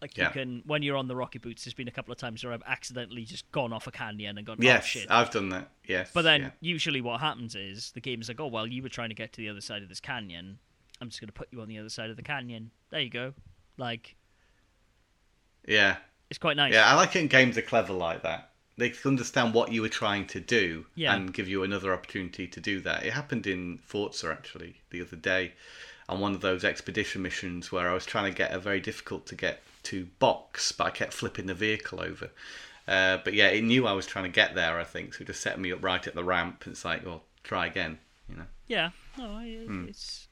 [0.06, 0.26] Like Yeah.
[0.28, 2.54] you can, when you're on the rocket boots, there's been a couple of times where
[2.54, 5.10] I've accidentally just gone off a canyon and gone, oh yes, shit.
[5.10, 5.72] I've done that.
[5.88, 6.50] Yes, But then yeah.
[6.62, 9.42] usually what happens is the game's like, oh well, you were trying to get to
[9.42, 10.60] the other side of this canyon.
[11.02, 12.70] I'm just going to put you on the other side of the canyon.
[12.92, 13.34] There you go.
[13.78, 14.16] Like
[15.68, 15.96] yeah,
[16.30, 16.72] it's quite nice.
[16.74, 18.52] Yeah, I like it when games are clever like that.
[18.78, 21.16] They understand what you were trying to do Yeah.
[21.16, 23.06] and give you another opportunity to do that.
[23.06, 25.54] It happened in Forza actually the other day
[26.10, 29.26] on one of those expedition missions where I was trying to get a very difficult
[29.28, 32.30] to get to box, but I kept flipping the vehicle over.
[32.88, 35.28] Uh, but yeah, it knew I was trying to get there, I think, so it
[35.28, 36.64] just set me up right at the ramp.
[36.68, 37.98] It's like, well, try again,
[38.30, 38.46] you know.
[38.68, 38.90] Yeah.
[39.18, 39.86] No, I, Hmm.
[39.88, 40.28] it's.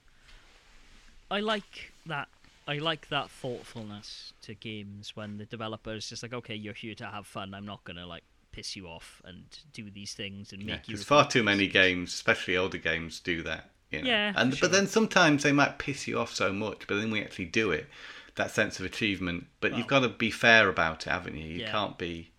[1.31, 2.27] I like that.
[2.67, 6.95] I like that thoughtfulness to games when the developer is just like, okay, you're here
[6.95, 7.53] to have fun.
[7.53, 10.93] I'm not gonna like piss you off and do these things and Yeah, make you.
[10.93, 13.71] because far too many games, especially older games, do that.
[13.89, 14.07] You know?
[14.09, 14.69] Yeah, and sure.
[14.69, 17.71] but then sometimes they might piss you off so much, but then we actually do
[17.71, 17.87] it.
[18.35, 21.45] That sense of achievement, but you've got to be fair about it, haven't you?
[21.45, 21.71] You Yeah.
[21.71, 22.31] can't be.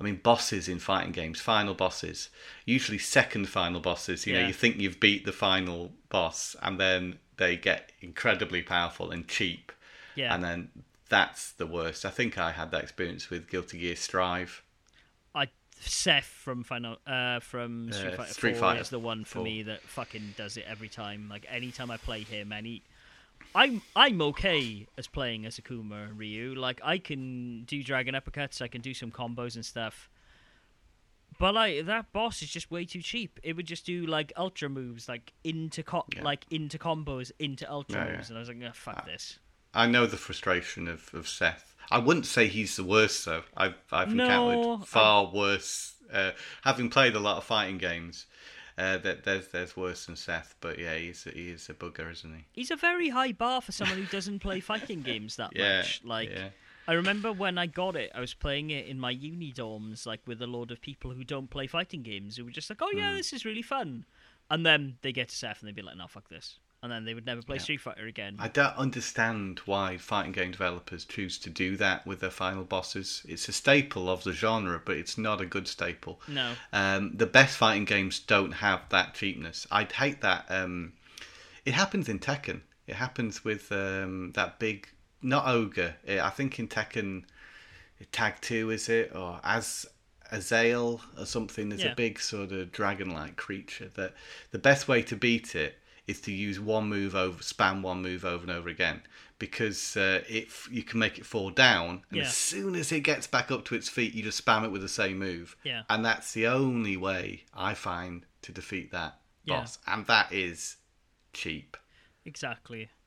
[0.00, 2.28] I mean, bosses in fighting games, final bosses,
[2.64, 4.26] usually second final bosses.
[4.26, 9.10] You know, you think you've beat the final boss, and then they get incredibly powerful
[9.10, 9.72] and cheap,
[10.14, 10.34] Yeah.
[10.34, 10.70] and then
[11.08, 12.04] that's the worst.
[12.04, 14.62] I think I had that experience with Guilty Gear Strive.
[15.34, 15.48] I
[15.80, 19.34] Seth from Final uh from Street Uh, Fighter Street 4 Fighter is the one for
[19.36, 19.44] 4.
[19.44, 21.28] me that fucking does it every time.
[21.28, 22.82] Like anytime I play him, he,
[23.54, 26.54] I'm I'm okay as playing as Akuma and Ryu.
[26.54, 30.08] Like I can do dragon uppercuts, I can do some combos and stuff.
[31.38, 33.38] But like that boss is just way too cheap.
[33.42, 36.22] It would just do like ultra moves, like into co- Yeah.
[36.24, 38.16] like into combos, into ultra Yeah, yeah.
[38.16, 39.38] moves, and I was like, oh, fuck this.
[39.74, 41.74] I know the frustration of, of Seth.
[41.90, 43.42] I wouldn't say he's the worst though.
[43.56, 45.94] I've I've No, encountered far worse.
[46.12, 46.32] Uh,
[46.62, 48.26] having played a lot of fighting games,
[48.78, 50.54] uh, that there's there's worse than Seth.
[50.60, 52.44] But yeah, he's he is a bugger, isn't he?
[52.52, 56.00] He's a very high bar for someone who doesn't play fighting games that Yeah, much.
[56.04, 56.30] Like.
[56.30, 56.48] yeah,
[56.86, 60.20] I remember when I got it, I was playing it in my uni dorms, like
[60.26, 62.88] with a load of people who don't play fighting games, who were just like, "Oh
[62.90, 62.96] Hmm.
[62.98, 64.06] yeah, this is really fun,"
[64.50, 67.04] and then they get to Seth and they'd be like, "No, fuck this," and then
[67.04, 67.62] they would never play Yeah.
[67.62, 68.36] Street Fighter again.
[68.38, 73.22] I don't understand why fighting game developers choose to do that with their final bosses.
[73.28, 76.20] It's a staple of the genre, but it's not a good staple.
[76.28, 79.66] No, Um, the best fighting games don't have that cheapness.
[79.70, 80.46] I'd hate that.
[80.48, 80.92] Um,
[81.64, 82.60] it happens in Tekken.
[82.86, 84.88] It happens with um, that big,
[85.20, 85.96] not ogre.
[86.06, 87.24] eh, I think in Tekken,
[88.12, 89.84] Tag Two is it or as
[90.30, 91.68] Azazel or something?
[91.70, 91.92] There's Yeah.
[91.92, 94.14] a big sort of dragon-like creature that
[94.52, 98.24] the best way to beat it is to use one move over, spam one move
[98.24, 99.02] over and over again.
[99.38, 102.22] Because uh, it, you can make it fall down, and Yeah.
[102.24, 104.82] as soon as it gets back up to its feet, you just spam it with
[104.82, 105.54] the same move.
[105.62, 105.82] Yeah.
[105.88, 109.60] And that's the only way I find to defeat that Yeah.
[109.60, 109.78] boss.
[109.86, 110.76] And that is
[111.32, 111.76] cheap.
[112.24, 112.88] exactly.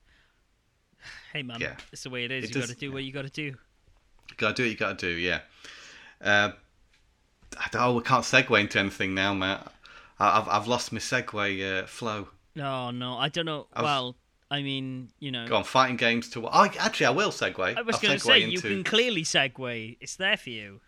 [1.33, 1.75] Hey man, Yeah.
[1.91, 2.45] it's the way it is.
[2.45, 3.43] It you got to do what you got to do.
[3.43, 5.41] You gotta do what you gotta do, yeah.
[6.21, 6.51] Uh,
[7.57, 9.71] I don't, oh, we can't segue into anything now, Matt.
[10.19, 12.29] I- I've I've lost my segue uh, flow.
[12.55, 13.67] No, no, I don't know.
[13.73, 14.15] I was- Well,
[14.49, 16.45] I mean, you know, Go on, fighting games to.
[16.47, 17.77] Oh, actually, I will segue.
[17.77, 19.97] I was going to say you can clearly segue.
[20.01, 20.81] It's there for you.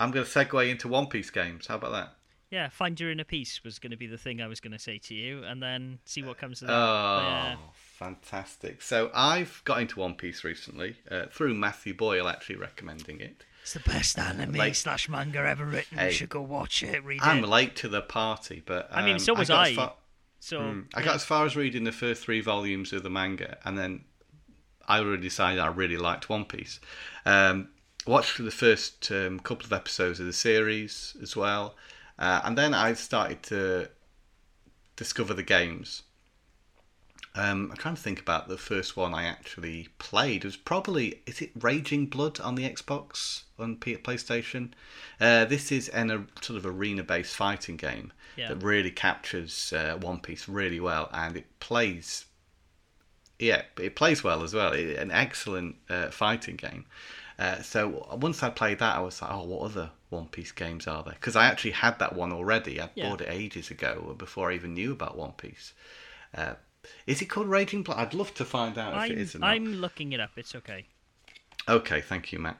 [0.00, 1.66] I'm going to segue into One Piece games.
[1.66, 2.14] How about that?
[2.50, 4.78] Yeah, find your inner peace was going to be the thing I was going to
[4.78, 6.74] say to you, and then see what comes of that.
[6.74, 7.56] Oh, Yeah.
[7.74, 8.82] fantastic!
[8.82, 13.44] So I've got into One Piece recently uh, through Matthew Boyle actually recommending it.
[13.62, 15.96] It's the best anime Like- slash manga ever written.
[15.98, 16.06] Hey.
[16.08, 17.48] you should go watch it, read I'm it.
[17.48, 19.74] late to the party, but I mean, um, so was got I.
[19.74, 19.94] far-
[20.42, 20.86] so Mm.
[20.92, 21.06] I yeah.
[21.06, 24.04] got as far as reading the first three volumes of the manga, and then
[24.88, 26.80] I already decided I really liked One Piece.
[27.24, 27.68] Um,
[28.08, 31.76] watched the first um, couple of episodes of the series as well,
[32.18, 33.88] uh, and then I started to
[34.96, 36.02] discover the games.
[37.34, 40.44] Um, I'm trying to think about the first one I actually played.
[40.44, 44.72] It was probably is it Raging Blood on the Xbox on P- PlayStation.
[45.20, 48.48] Uh, this is an, a sort of arena-based fighting game Yeah.
[48.48, 52.26] that really captures uh, One Piece really well, and it plays.
[53.38, 54.72] Yeah, it plays well as well.
[54.72, 56.84] It, an excellent uh, fighting game.
[57.38, 60.86] Uh, so once I played that, I was like, "Oh, what other One Piece games
[60.86, 62.78] are there?" Because I actually had that one already.
[62.78, 63.08] I Yeah.
[63.08, 65.72] bought it ages ago before I even knew about One Piece.
[67.06, 67.98] Is it called Raging Blood?
[67.98, 69.36] I'd love to find out if I'm, it is.
[69.40, 70.30] I'm looking it up.
[70.36, 70.86] It's okay.
[71.68, 72.58] Okay, thank you, Matt.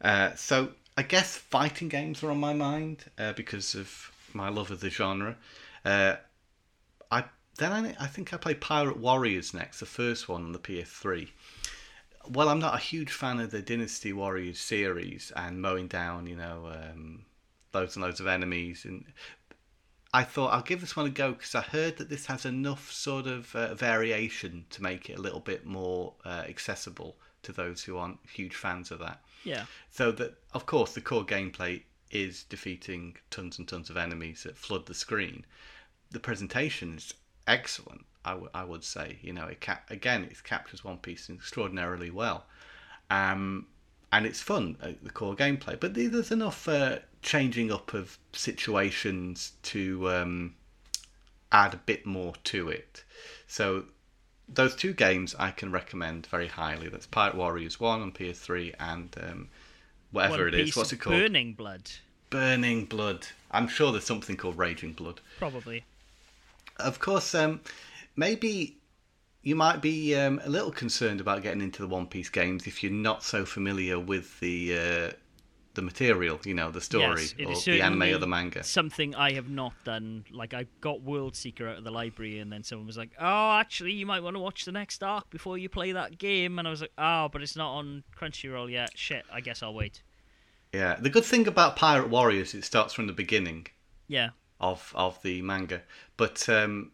[0.00, 4.70] Uh, so I guess fighting games are on my mind uh, because of my love
[4.70, 5.36] of the genre.
[5.84, 6.16] Uh,
[7.10, 7.24] I
[7.58, 11.28] then I, I think I play Pirate Warriors next, the first one on the PS3.
[12.28, 16.36] Well, I'm not a huge fan of the Dynasty Warriors series and mowing down, you
[16.36, 17.24] know, um,
[17.72, 18.84] loads and loads of enemies.
[18.84, 19.04] And
[20.12, 22.90] I thought I'll give this one a go because I heard that this has enough
[22.90, 27.82] sort of uh, variation to make it a little bit more uh, accessible to those
[27.84, 29.20] who aren't huge fans of that.
[29.44, 29.66] Yeah.
[29.90, 34.56] So that, of course, the core gameplay is defeating tons and tons of enemies that
[34.56, 35.44] flood the screen.
[36.10, 37.12] The presentation is
[37.46, 38.06] excellent.
[38.24, 42.10] I, w- I would say, you know, it cap- again, it captures One Piece extraordinarily
[42.10, 42.46] well,
[43.10, 43.66] um,
[44.12, 44.76] and it's fun.
[44.82, 50.54] Uh, the core gameplay, but there's enough uh, changing up of situations to um,
[51.52, 53.04] add a bit more to it.
[53.46, 53.84] So
[54.48, 56.88] those two games I can recommend very highly.
[56.88, 59.48] That's Pirate Warriors One on PS3 and um,
[60.10, 60.76] whatever One it is.
[60.76, 61.16] What's it called?
[61.16, 61.90] Burning Blood,
[62.30, 63.26] Burning Blood.
[63.50, 65.20] I'm sure there's something called Raging Blood.
[65.38, 65.84] probably.
[66.76, 67.60] Of course, um,
[68.14, 68.76] maybe
[69.42, 72.82] you might be um, a little concerned about getting into the One Piece games if
[72.82, 75.10] you're not so familiar with the uh,
[75.74, 78.64] the material, you know, the story Yes, or the anime or the manga.
[78.64, 80.24] Something I have not done.
[80.30, 83.52] Like I got World Seeker out of the library, and then someone was like, "Oh,
[83.52, 86.66] actually, you might want to watch the next arc before you play that game." And
[86.66, 88.90] I was like, "Oh, but it's not on Crunchyroll yet.
[88.96, 90.02] Shit, I guess I'll wait."
[90.72, 93.68] Yeah, the good thing about Pirate Warriors, it starts from the beginning.
[94.08, 95.82] Yeah, of of the manga.
[96.16, 96.92] But um,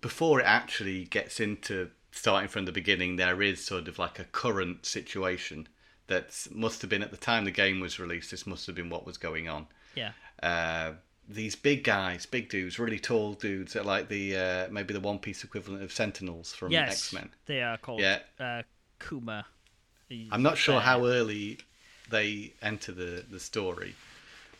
[0.00, 4.24] before it actually gets into starting from the beginning, there is sort of like a
[4.24, 5.68] current situation
[6.10, 8.30] that must have been at the time the game was released.
[8.30, 9.66] This must have been what was going on.
[9.94, 10.92] yeah, Uh,
[11.28, 15.18] these big guys, big dudes, really tall dudes, are like the uh, maybe the One
[15.20, 17.30] Piece equivalent of Sentinels from yes, X Men.
[17.46, 18.18] they are called Yeah.
[18.38, 18.62] uh,
[18.98, 19.46] Kuma.
[20.32, 21.58] I'm not sure how early
[22.10, 23.94] they enter the the story,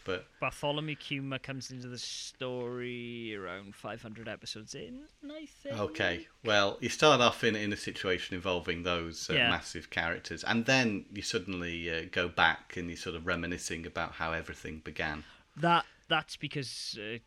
[0.04, 5.78] but Bartholomew Kuma comes into the story around 500 episodes in, I think.
[5.78, 9.50] Okay, well, you start off in in a situation involving those uh, Yeah.
[9.50, 14.12] massive characters, and then you suddenly uh, go back and you're sort of reminiscing about
[14.12, 15.24] how everything began.
[15.56, 17.18] That that's because uh,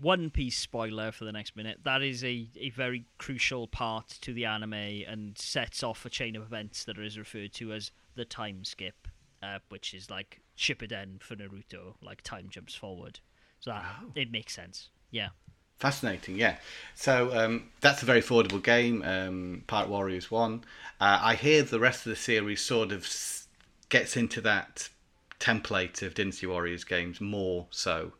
[0.00, 1.80] One Piece spoiler for the next minute.
[1.84, 6.36] That is a, a very crucial part to the anime and sets off a chain
[6.36, 9.08] of events that is referred to as the time skip,
[9.46, 13.20] uh, which is like Shippuden for Naruto, like time jumps forward.
[13.60, 14.12] So that, Oh.
[14.14, 14.88] it makes sense.
[15.10, 15.28] Yeah,
[15.78, 16.56] Fascinating, yeah.
[16.94, 20.64] So um, that's a very affordable game, um, Pirate Warriors One.
[21.00, 23.46] Uh, I hear the rest of the series sort of s-
[23.90, 24.88] gets into that
[25.38, 28.12] template of Dynasty Warriors games more so.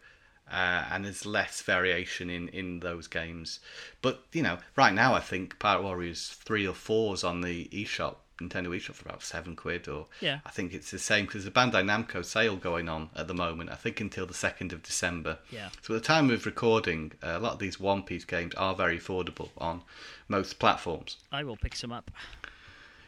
[0.51, 3.59] Uh, and there's less variation in, in those games.
[4.03, 8.17] But, you know, right now I think Pirate Warriors 3 or 4's on the eShop,
[8.39, 9.89] Nintendo eShop for about 7 quid.
[9.89, 10.41] Or Yeah.
[10.45, 13.35] I think it's the same because there's a Bandai Namco sale going on at the
[13.35, 15.39] moment, I think until the 2nd of December.
[15.51, 15.71] yeah.
[15.83, 18.75] So at the time of recording, uh, a lot of these One Piece games are
[18.75, 19.83] very affordable on
[20.29, 21.17] most platforms.
[21.33, 22.11] I will pick some up.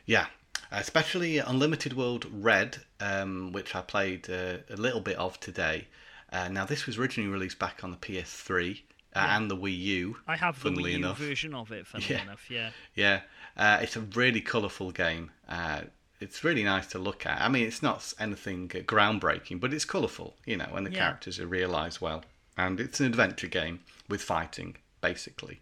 [0.06, 0.26] Yeah,
[0.70, 5.88] especially Unlimited World Red, um, which I played uh, a little bit of today.
[6.32, 8.72] Uh, now this was originally released back on the PS3
[9.16, 9.36] uh, yeah.
[9.36, 10.16] and the Wii U.
[10.26, 11.18] I have the Wii U enough.
[11.18, 11.86] version of it.
[11.86, 12.22] Funnily yeah.
[12.22, 12.70] enough, yeah.
[12.94, 13.20] Yeah,
[13.58, 15.30] uh, it's a really colourful game.
[15.48, 15.82] Uh,
[16.20, 17.40] it's really nice to look at.
[17.40, 20.98] I mean, it's not anything groundbreaking, but it's colourful, you know, and the yeah.
[20.98, 22.24] characters are realised well.
[22.56, 25.60] And it's an adventure game with fighting, basically.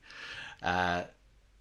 [0.62, 1.04] Uh,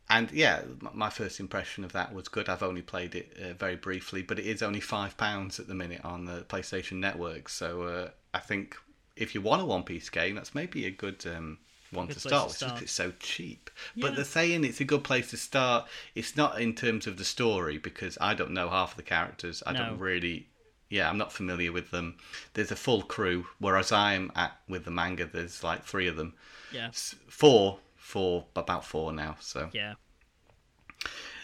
[0.10, 0.62] and yeah,
[0.94, 2.48] my first impression of that was good.
[2.48, 5.74] I've only played it uh, very briefly, but it is only five pounds at the
[5.74, 7.50] minute on the PlayStation Network.
[7.50, 8.78] So uh, I think
[9.16, 11.58] if you want a One Piece game, that's maybe a good um,
[11.96, 12.50] one to start.
[12.50, 12.82] To start.
[12.82, 13.70] It's so cheap.
[13.96, 14.08] Yeah.
[14.08, 15.88] But they're saying it's a good place to start.
[16.14, 19.64] It's not in terms of the story because I don't know half of the characters.
[19.66, 19.80] I no.
[19.80, 20.48] don't really.
[20.90, 22.18] Yeah, I'm not familiar with them.
[22.54, 25.26] There's a full crew, whereas I'm at with the manga.
[25.26, 26.34] There's like three of them.
[26.72, 26.92] Yeah.
[26.94, 29.36] Four four, about four now.
[29.40, 29.96] So yeah.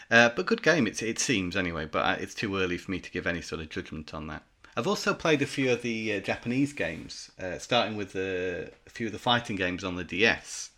[0.10, 1.86] Uh, but good game, it, it seems anyway.
[1.86, 4.44] But uh, it's too early for me to give any sort of judgment on that.
[4.76, 9.08] I've also played a few of the uh, Japanese games, uh, starting with a few
[9.08, 10.70] of the fighting games on the DS.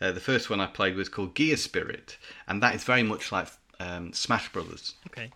[0.00, 3.32] Uh, the first one I played was called Gear Spirit, and that is very much
[3.32, 3.48] like
[3.80, 4.94] um, Smash Brothers.
[5.08, 5.30] Okay.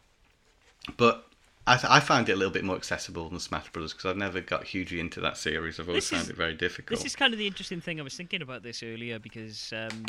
[0.96, 1.26] But
[1.66, 4.16] I, th- I found it a little bit more accessible than Smash Brothers because I've
[4.16, 5.80] never got hugely into that series.
[5.80, 6.98] I've always this found is, it very difficult.
[6.98, 7.98] This is kind of the interesting thing.
[7.98, 10.04] I was thinking about this earlier because um,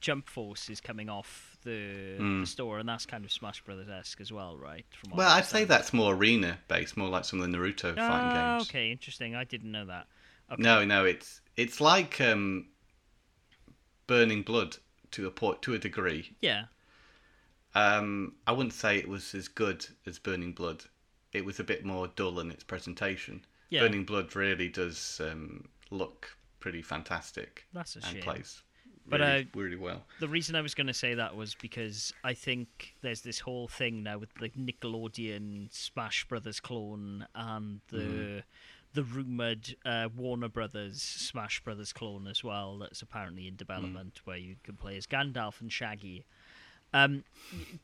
[0.00, 2.40] Jump Force is coming off the, mm.
[2.42, 4.86] the store, and that's kind of Smash Brothers esque as well, right?
[5.12, 8.30] well, I'd say that's more arena based, more like some of the Naruto oh, fighting
[8.30, 8.62] games.
[8.70, 9.34] Okay, interesting.
[9.34, 10.06] I didn't know that.
[10.52, 10.62] Okay.
[10.62, 12.68] No, no, it's it's like um,
[14.06, 14.76] Burning Blood
[15.10, 16.34] to a point to a degree.
[16.40, 16.64] Yeah.
[17.74, 20.84] Um, I wouldn't say it was as good as Burning Blood.
[21.32, 23.44] It was a bit more dull in its presentation.
[23.68, 23.80] Yeah.
[23.80, 27.66] Burning Blood really does um, look pretty fantastic.
[27.74, 28.22] That's a and shame.
[28.22, 28.62] Plays
[29.08, 30.02] but really, uh, really well.
[30.20, 33.68] The reason I was going to say that was because I think there's this whole
[33.68, 38.42] thing now with the Nickelodeon Smash Brothers clone and the mm.
[38.94, 42.78] the rumored uh, Warner Brothers Smash Brothers clone as well.
[42.78, 44.26] That's apparently in development, mm.
[44.26, 46.24] where you can play as Gandalf and Shaggy.
[46.94, 47.24] Um,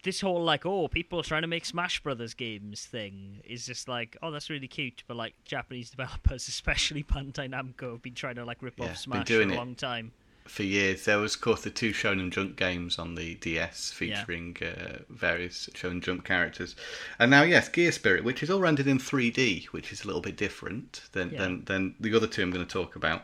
[0.05, 3.89] this whole like oh people are trying to make Smash Brothers games thing is just
[3.89, 8.37] like oh that's really cute, but like Japanese developers, especially Bandai Namco, have been trying
[8.37, 10.13] to like rip yeah, off Smash for a long time.
[10.45, 14.57] For years, there was of course the two Shonen Jump games on the DS featuring
[14.61, 14.69] yeah.
[14.69, 16.75] uh, various Shonen Jump characters,
[17.19, 20.21] and now yes, Gear Spirit, which is all rendered in 3D, which is a little
[20.21, 21.39] bit different than yeah.
[21.39, 23.23] than, than the other two I'm going to talk about.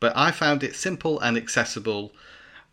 [0.00, 2.12] But I found it simple and accessible,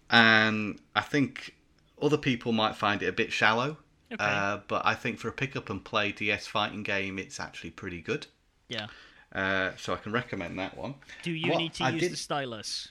[0.10, 1.56] and I think
[2.02, 3.78] other people might find it a bit shallow.
[4.12, 4.24] Okay.
[4.24, 7.72] Uh, but I think for a pick up and play DS fighting game, it's actually
[7.72, 8.28] pretty good.
[8.68, 8.88] Yeah.
[9.34, 10.96] Uh, so I can recommend that one.
[11.24, 12.12] Do you what need to use did...
[12.14, 12.90] the stylus?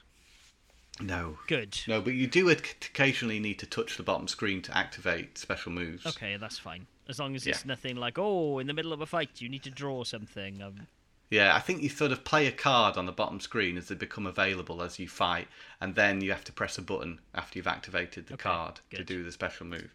[1.01, 1.38] No.
[1.49, 1.78] Good.
[1.88, 6.07] No, but you do occasionally need to touch the bottom screen to activate special moves.
[6.07, 6.86] Okay, that's fine.
[7.09, 7.68] As long as it's yeah.
[7.68, 10.62] nothing like, oh, in the middle of a fight, you need to draw something.
[10.62, 10.86] Um...
[11.30, 13.95] Yeah, I think you sort of play a card on the bottom screen as they
[13.95, 15.49] become available as you fight,
[15.80, 18.99] and then you have to press a button after you've activated the okay, card good.
[18.99, 19.92] to do the special move.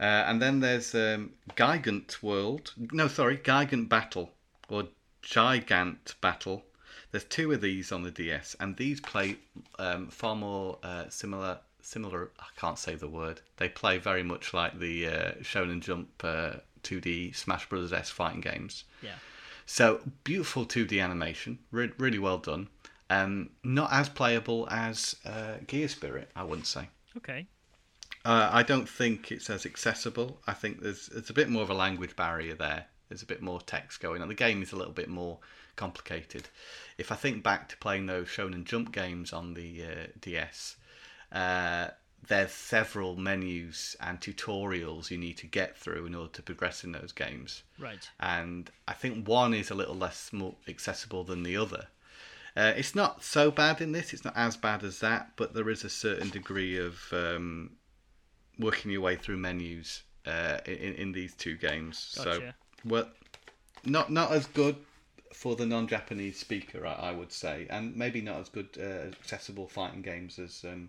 [0.00, 2.72] Uh, and then there's um, Gigant World.
[2.92, 4.30] No, sorry, Gigant Battle
[4.68, 4.84] or
[5.22, 6.64] Gigant Battle.
[7.10, 9.36] There's two of these on the DS, and these play
[9.78, 11.60] um, far more uh, similar.
[11.80, 13.42] Similar, I can't say the word.
[13.58, 18.40] They play very much like the uh, Shonen Jump uh, 2D Smash Brothers S fighting
[18.40, 18.82] games.
[19.02, 19.14] Yeah.
[19.66, 22.68] So beautiful 2D animation, re- really well done.
[23.08, 26.88] Um, not as playable as uh, Gear Spirit, I wouldn't say.
[27.16, 27.46] Okay.
[28.24, 30.40] Uh, I don't think it's as accessible.
[30.46, 32.86] I think there's it's a bit more of a language barrier there.
[33.08, 34.28] There's a bit more text going on.
[34.28, 35.38] The game is a little bit more
[35.76, 36.48] complicated.
[36.98, 40.76] If I think back to playing those Shonen Jump games on the uh, DS,
[41.32, 41.88] uh,
[42.28, 46.92] there's several menus and tutorials you need to get through in order to progress in
[46.92, 47.62] those games.
[47.78, 48.08] Right.
[48.18, 51.86] And I think one is a little less more accessible than the other.
[52.56, 54.14] Uh, it's not so bad in this.
[54.14, 57.72] It's not as bad as that, but there is a certain degree of um,
[58.58, 62.14] working your way through menus uh, in in these two games.
[62.16, 62.38] Gotcha.
[62.38, 62.52] So,
[62.88, 63.08] well,
[63.84, 64.76] not not as good
[65.36, 69.68] for the non-Japanese speaker, I, I, would say, and maybe not as good uh, accessible
[69.68, 70.88] fighting games as um,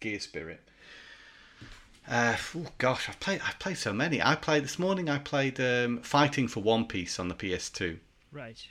[0.00, 0.60] Gear Spirit.
[2.08, 4.20] Uh, oh gosh, I've played I've played so many.
[4.20, 5.08] I played this morning.
[5.08, 7.98] I played um, Fighting for One Piece on the PS2.
[8.32, 8.66] Right.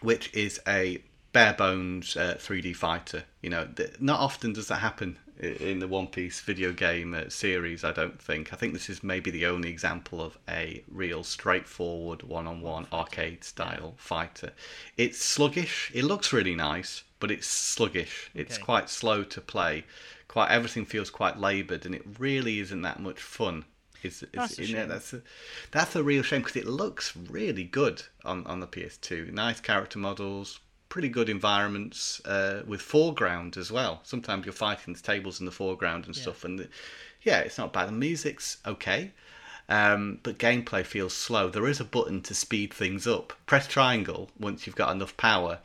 [0.00, 3.24] Which is a bare bones uh, 3D fighter.
[3.42, 7.28] You know, th- not often does that happen in the One Piece video game uh,
[7.28, 7.84] series.
[7.84, 8.52] I don't think.
[8.52, 13.94] I think this is maybe the only example of a real straightforward one-on-one arcade style
[13.96, 14.52] fighter.
[14.96, 15.90] It's sluggish.
[15.94, 18.30] It looks really nice, but it's sluggish.
[18.32, 18.42] Okay.
[18.42, 19.84] It's quite slow to play
[20.36, 23.64] quite everything feels quite laboured, and it really isn't that much fun.
[24.02, 25.22] Is, is that's, a that's a
[25.70, 29.32] that's a real shame because it looks really good on on the PS2.
[29.32, 34.00] Nice character models, pretty good environments uh, with foreground as well.
[34.04, 36.22] Sometimes you're fighting the tables in the foreground and Yeah.
[36.22, 36.68] stuff, and the,
[37.22, 37.88] yeah, it's not bad.
[37.88, 39.12] The music's okay,
[39.68, 41.48] um, but gameplay feels slow.
[41.48, 43.32] There is a button to speed things up.
[43.46, 45.58] Press triangle once you've got enough power.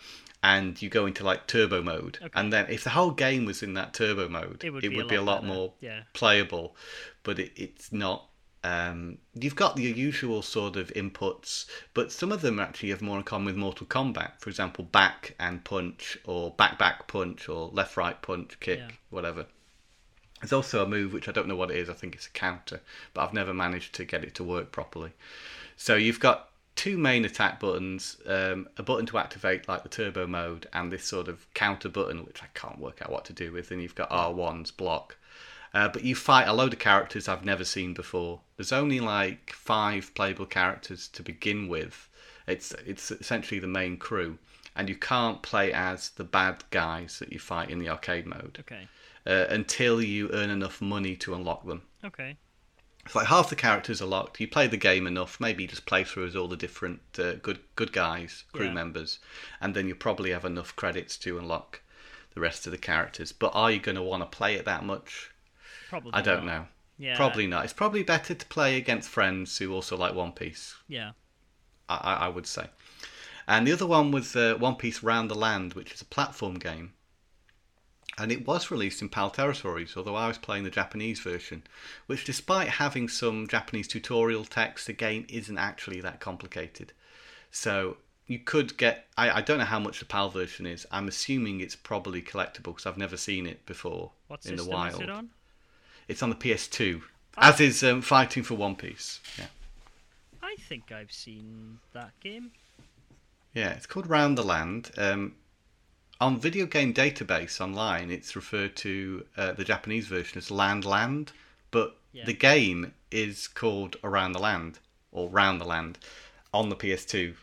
[0.44, 2.32] And you go into like turbo mode, Okay.
[2.34, 4.96] and then if the whole game was in that turbo mode, It would it be
[4.96, 5.54] would a be a lot better.
[5.54, 6.02] more Yeah.
[6.14, 6.76] playable,
[7.22, 8.28] but it, it's not.
[8.64, 13.18] Um, you've got the usual sort of inputs, but some of them actually have more
[13.18, 14.34] in common with Mortal Kombat.
[14.40, 18.92] For example, back and punch, or back back punch, or left right punch, kick, Yeah.
[19.10, 19.48] whatever.
[20.42, 21.90] There's also a move which I don't know what it is.
[21.90, 22.82] I think it's a counter,
[23.14, 25.12] but I've never managed to get it to work properly.
[25.78, 30.26] So you've got two main attack buttons, um, a button to activate like the turbo
[30.26, 33.52] mode, and this sort of counter button which I can't work out what to do
[33.52, 33.72] with.
[33.72, 35.18] And you've got R1's block.
[35.74, 38.42] Uh, but you fight a load of characters I've never seen before.
[38.58, 42.10] There's only like five playable characters to begin with.
[42.48, 44.38] It's it's essentially the main crew,
[44.76, 48.58] and you can't play as the bad guys that you fight in the arcade mode
[48.62, 48.88] Okay.
[49.26, 51.84] uh, until you earn enough money to unlock them.
[52.04, 52.36] Okay.
[53.06, 54.40] It's like half the characters are locked.
[54.40, 57.34] You play the game enough, maybe you just play through as all the different uh,
[57.42, 58.74] good good guys, crew Yeah.
[58.74, 59.20] members,
[59.62, 61.82] and then you probably have enough credits to unlock
[62.36, 63.32] the rest of the characters.
[63.32, 65.31] But are you going to want to play it that much?
[65.92, 66.14] Probably.
[66.14, 66.54] I don't not.
[66.54, 66.66] know.
[66.98, 67.18] Yeah.
[67.18, 67.66] Probably not.
[67.66, 70.76] It's probably better to play against friends who also like One Piece.
[70.88, 71.12] Yeah.
[71.90, 72.68] I, I would say.
[73.46, 76.56] And the other one was uh, One Piece Round the Land, which is a platform
[76.56, 76.94] game.
[78.18, 81.64] And it was released in PAL territories, although I was playing the Japanese version,
[82.06, 86.94] which, despite having some Japanese tutorial text, the game isn't actually that complicated.
[87.52, 89.08] So you could get.
[89.18, 90.88] I, I don't know how much the PAL version is.
[90.90, 94.94] I'm assuming it's probably collectible because I've never seen it before What in the wild.
[94.94, 95.32] is it on?
[96.12, 97.02] It's on the PS2,
[97.38, 97.50] Ah.
[97.54, 99.22] as is um, Fighting for One Piece.
[99.40, 99.46] Yeah.
[100.44, 102.52] I think I've seen that game.
[103.54, 104.92] Yeah, it's called Round the Land.
[104.98, 105.36] Um,
[106.20, 111.32] on Video Game Database online, it's referred to uh, the Japanese version as Land Land,
[111.72, 112.26] but Yeah.
[112.26, 114.80] the game is called Around the Land
[115.14, 115.98] or Round the Land
[116.54, 117.36] on the PS2.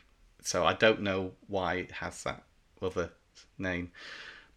[0.42, 2.42] So I don't know why it has that
[2.82, 3.12] other
[3.56, 3.92] name,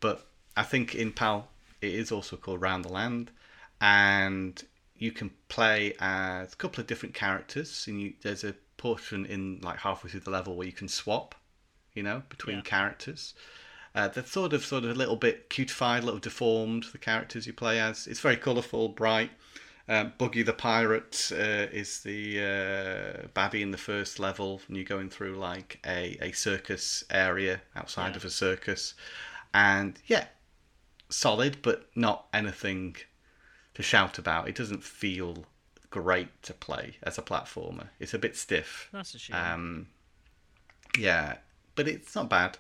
[0.02, 1.48] but I think in PAL
[1.82, 3.32] it is also called Round the Land,
[3.82, 4.64] and
[4.96, 7.86] you can play as a couple of different characters.
[7.88, 11.36] And you, there's a portion in like halfway through the level where you can swap,
[11.94, 12.62] you know, between Yeah.
[12.62, 13.34] characters.
[13.94, 16.86] Uh, they're sort of, sort of a little bit cutified, a little deformed.
[16.92, 18.08] The characters you play as.
[18.08, 19.32] It's very colourful, bright.
[19.90, 24.86] Um, Buggy the pirate uh, is the uh, baddie in the first level, and you're
[24.86, 28.18] going through like a, a circus area outside Yeah.
[28.18, 28.94] of a circus,
[29.54, 30.28] and yeah,
[31.10, 32.96] solid, but not anything
[33.74, 34.48] to shout about.
[34.48, 35.46] It doesn't feel
[35.90, 37.88] great to play as a platformer.
[38.00, 38.90] It's a bit stiff.
[38.92, 39.38] That's a shame.
[39.38, 39.88] Um,
[40.98, 41.38] yeah,
[41.76, 42.58] but it's not bad.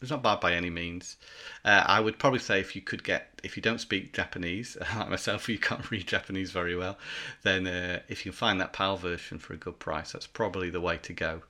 [0.00, 1.16] It's not bad by any means.
[1.62, 5.10] Uh, I would probably say if you could get, if you don't speak Japanese, like
[5.10, 6.96] myself, you can't read Japanese very well,
[7.42, 10.70] then uh, if you can find that PAL version for a good price, that's probably
[10.70, 11.42] the way to go.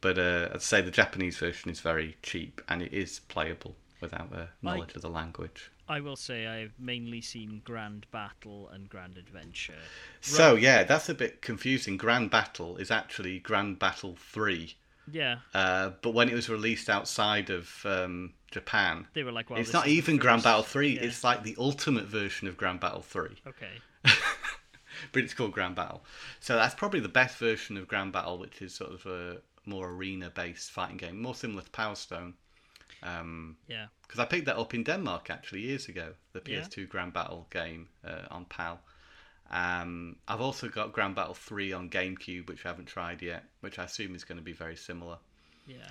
[0.00, 4.32] But uh, I'd say the Japanese version is very cheap and it is playable without
[4.32, 5.70] a knowledge of the language.
[5.88, 9.74] I will say I've mainly seen Grand Battle and Grand Adventure.
[10.20, 11.96] So yeah, that's a bit confusing.
[11.96, 14.76] Grand Battle is actually Grand Battle Three.
[15.10, 19.58] Yeah, Uh, but when it was released outside of um, Japan, they were like, well,
[19.58, 21.00] it's not even Grand Battle 3, Yeah.
[21.02, 23.30] it's like the ultimate version of Grand Battle 3.
[23.48, 23.80] Okay.
[25.12, 26.04] but it's called Grand Battle.
[26.38, 29.88] So that's probably the best version of Grand Battle, which is sort of a more
[29.90, 32.34] arena based fighting game, more similar to Power Stone.
[33.02, 33.86] Um, Yeah.
[34.02, 37.88] because I picked that up in Denmark actually years ago, the PS2 Grand Battle game
[38.04, 38.80] uh, on PAL.
[39.50, 43.78] Um, I've also got Grand Battle 3 on GameCube, which I haven't tried yet, which
[43.78, 45.18] I assume is going to be very similar.
[45.66, 45.90] Yeah.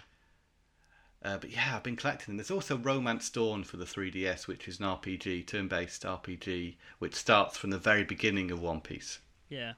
[1.23, 2.37] Uh, but yeah, I've been collecting them.
[2.37, 7.13] There's also Romance Dawn for the 3DS, which is an RPG, turn based RPG, which
[7.13, 9.19] starts from the very beginning of One Piece.
[9.49, 9.73] Yeah.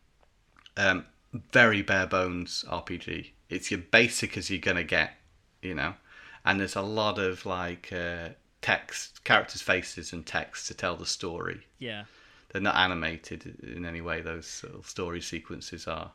[0.77, 1.05] Um,
[1.51, 3.31] very bare bones RPG.
[3.49, 5.17] It's your basic as you're going to get,
[5.61, 5.95] you know?
[6.45, 8.29] And there's a lot of like uh,
[8.61, 11.67] text, characters' faces and text to tell the story.
[11.79, 12.03] Yeah.
[12.51, 16.11] They're not animated in any way, those sort of story sequences are.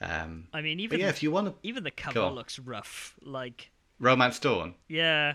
[0.00, 1.54] Um, I mean, even yeah, if you want to.
[1.62, 3.14] even the cover looks rough.
[3.22, 4.74] Like, Romance Dawn.
[4.88, 5.34] yeah,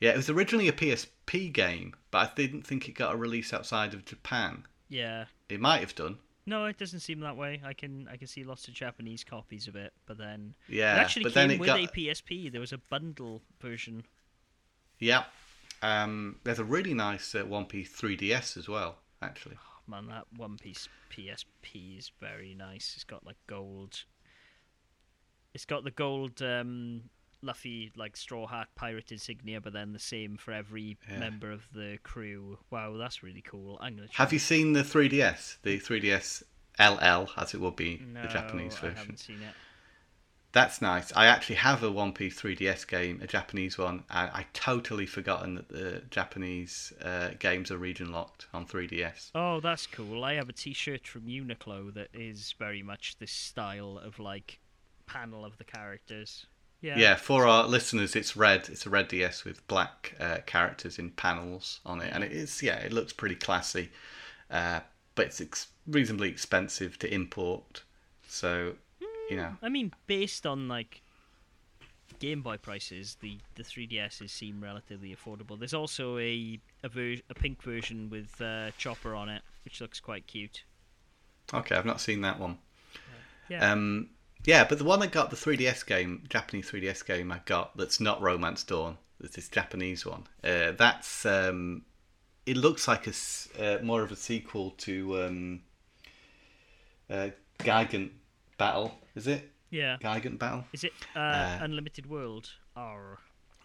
[0.00, 3.52] Yeah, it was originally a PSP game, but I didn't think it got a release
[3.52, 4.64] outside of Japan.
[4.88, 5.26] yeah.
[5.48, 6.18] It might have done.
[6.48, 7.60] No, it doesn't seem that way.
[7.62, 11.00] I can I can see lots of Japanese copies of it, but then Yeah, it
[11.00, 12.50] actually but came then it with got a PSP.
[12.50, 14.04] There was a bundle version.
[14.98, 15.24] yeah.
[15.80, 19.56] Um, there's a really nice uh, One Piece 3DS as well, actually.
[19.60, 22.94] Oh, man, that One Piece PSP is very nice.
[22.96, 24.04] It's got like gold.
[25.54, 27.02] It's got the gold um,
[27.42, 31.18] Luffy like straw hat pirate insignia, but then the same for every Yeah.
[31.18, 32.58] member of the crew.
[32.70, 33.78] Wow, that's really cool.
[33.80, 34.08] I'm gonna.
[34.08, 34.24] Try.
[34.24, 35.58] Have you seen the 3DS?
[35.62, 36.42] The 3DS
[36.78, 38.96] LL, as it will be No, the Japanese version.
[38.96, 39.54] I haven't seen it.
[40.52, 41.12] That's nice.
[41.14, 44.04] I actually have a One Piece 3DS game, a Japanese one.
[44.08, 49.30] I, I totally forgotten that the Japanese uh, games are region locked on 3DS.
[49.34, 50.24] Oh, that's cool.
[50.24, 54.58] I have a T-shirt from Uniqlo that is very much this style of like
[55.06, 56.46] panel of the characters.
[56.80, 56.96] Yeah.
[56.96, 58.68] Yeah, for our listeners, it's red.
[58.68, 62.62] It's a red DS with black uh, characters in panels on it, and it is
[62.62, 63.90] yeah, it looks pretty classy,
[64.50, 64.80] uh,
[65.16, 67.82] but it's ex- reasonably expensive to import.
[68.28, 68.74] So,
[69.28, 71.02] you know, I mean, based on like
[72.20, 75.58] Game Boy prices, the the 3DSs seem relatively affordable.
[75.58, 79.98] There's also a a, ver- a pink version with uh, Chopper on it, which looks
[79.98, 80.62] quite cute.
[81.52, 82.58] okay, I've not seen that one.
[83.48, 83.72] Yeah.
[83.72, 84.10] Um,
[84.48, 88.00] yeah, but the one I got, the 3DS game, Japanese 3DS game I got that's
[88.00, 90.24] not Romance Dawn, that's this Japanese one.
[90.42, 91.82] Uh, that's um,
[92.46, 93.12] it looks like a
[93.62, 95.60] uh, more of a sequel to um,
[97.10, 97.28] uh,
[97.58, 98.10] Gigant
[98.56, 99.50] Battle, is it?
[99.70, 99.98] yeah.
[100.00, 100.64] Gigant Battle?
[100.72, 102.50] Is it uh, Uh, Unlimited World?
[102.74, 103.18] Or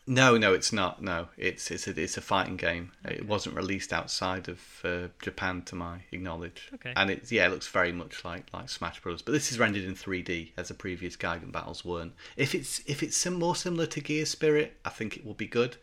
[0.06, 1.02] No, no, it's not.
[1.02, 2.92] No, it's it's a it's a fighting game.
[3.06, 6.70] It wasn't released outside of uh, Japan, to my knowledge.
[6.74, 6.92] Okay.
[6.96, 9.22] And it's yeah, it looks very much like like Smash Bros.
[9.22, 12.14] But this is rendered in 3D, as the previous Gigant battles weren't.
[12.36, 15.48] If it's if it's some more similar to Gear Spirit, I think it will be
[15.48, 15.78] good.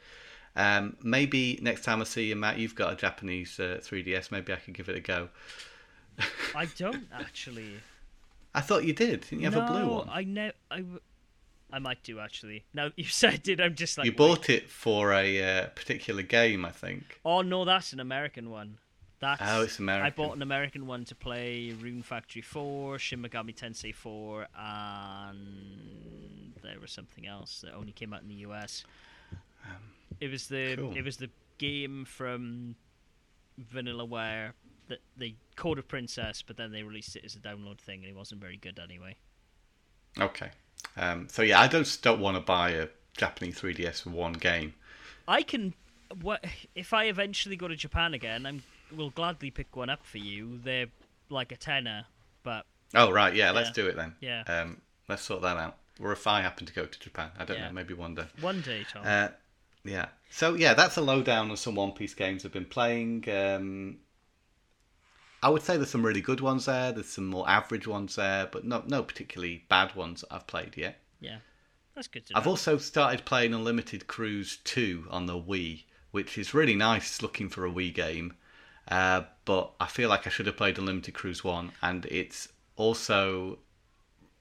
[0.54, 4.30] Um, maybe next time I see you, Matt, you've got a Japanese uh, 3DS.
[4.30, 5.28] Maybe I could give it a go.
[6.54, 7.76] I don't actually.
[8.54, 9.22] I thought you did.
[9.22, 10.08] Didn't you have no, a blue one?
[10.10, 10.84] I ne- I,
[11.72, 12.64] I might do actually.
[12.74, 14.06] Now you said it, I'm just like.
[14.06, 14.18] you wait.
[14.18, 17.20] bought it for a uh, particular game, I think.
[17.24, 18.78] Oh no, that's an American one.
[19.20, 20.06] That's Oh, it's American.
[20.06, 26.54] I bought an American one to play Rune Factory 4, Shin Megami Tensei 4, and
[26.62, 28.84] there was something else that only came out in the US.
[30.20, 30.96] it was the cool.
[30.96, 32.76] it was the game from
[33.60, 34.52] Vanillaware
[34.88, 38.08] that they called a Princess, but then they released it as a download thing, and
[38.10, 39.16] it wasn't very good anyway.
[40.18, 40.50] Okay.
[40.96, 44.74] Um, so yeah, I just don't want to buy a Japanese 3DS for one game.
[45.28, 45.74] I can.
[46.20, 48.44] What if I eventually go to Japan again?
[48.46, 48.62] I'm
[48.94, 50.58] will gladly pick one up for you.
[50.64, 50.86] They're
[51.28, 52.06] like a tenner,
[52.42, 54.14] but Oh right, yeah, let's do it then.
[54.20, 54.42] Yeah.
[54.48, 55.76] Um, let's sort that out.
[56.02, 57.66] Or if I happen to go to Japan, I don't Yeah.
[57.68, 58.24] know, maybe one day.
[58.40, 59.02] one day, Tom.
[59.04, 59.28] Uh,
[59.84, 60.06] yeah.
[60.30, 63.24] So yeah, that's a lowdown on some One Piece games I've been playing.
[63.30, 63.98] Um,
[65.42, 66.92] I would say there's some really good ones there.
[66.92, 70.76] There's some more average ones there, but no, no particularly bad ones that I've played
[70.76, 71.00] yet.
[71.20, 71.38] yeah,
[71.94, 72.40] that's good to know.
[72.40, 77.48] I've also started playing Unlimited Cruise 2 on the Wii, which is really nice looking
[77.48, 78.34] for a Wii game.
[78.88, 83.58] Uh, but I feel like I should have played Unlimited Cruise 1, and it's also.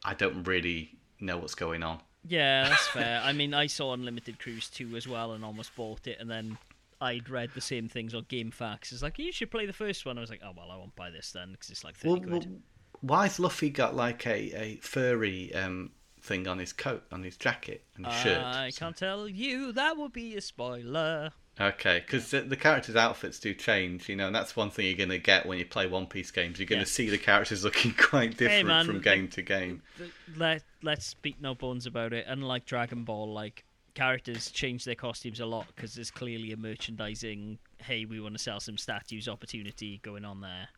[0.03, 1.99] I don't really know what's going on.
[2.27, 3.21] Yeah, that's fair.
[3.23, 6.57] I mean, I saw Unlimited Cruise 2 as well and almost bought it, and then
[7.01, 8.91] I'd read the same things on GameFAQs.
[8.91, 10.17] It's like, you should play the first one.
[10.17, 12.19] I was like, oh, well, I won't buy this then because it's like 30 Well,
[12.21, 12.45] quid.
[12.49, 12.59] well,
[13.01, 15.91] why's Luffy got like a, a furry um,
[16.21, 18.43] thing on his coat, on his jacket, and his shirt?
[18.43, 19.71] I can't tell you.
[19.71, 21.31] That would be a spoiler.
[21.61, 24.95] Okay, because the, the characters' outfits do change, you know, and that's one thing you're
[24.95, 26.57] going to get when you play One Piece games.
[26.57, 26.85] You're going Yeah.
[26.85, 29.81] to see the characters looking quite different man, from game to game.
[29.97, 32.25] Th- Let, let's speak no bones about it.
[32.29, 33.65] Unlike Dragon Ball, like,
[33.99, 38.41] characters change their costumes a lot because there's clearly a merchandising, hey, we want to
[38.41, 40.69] sell some statues opportunity going on there.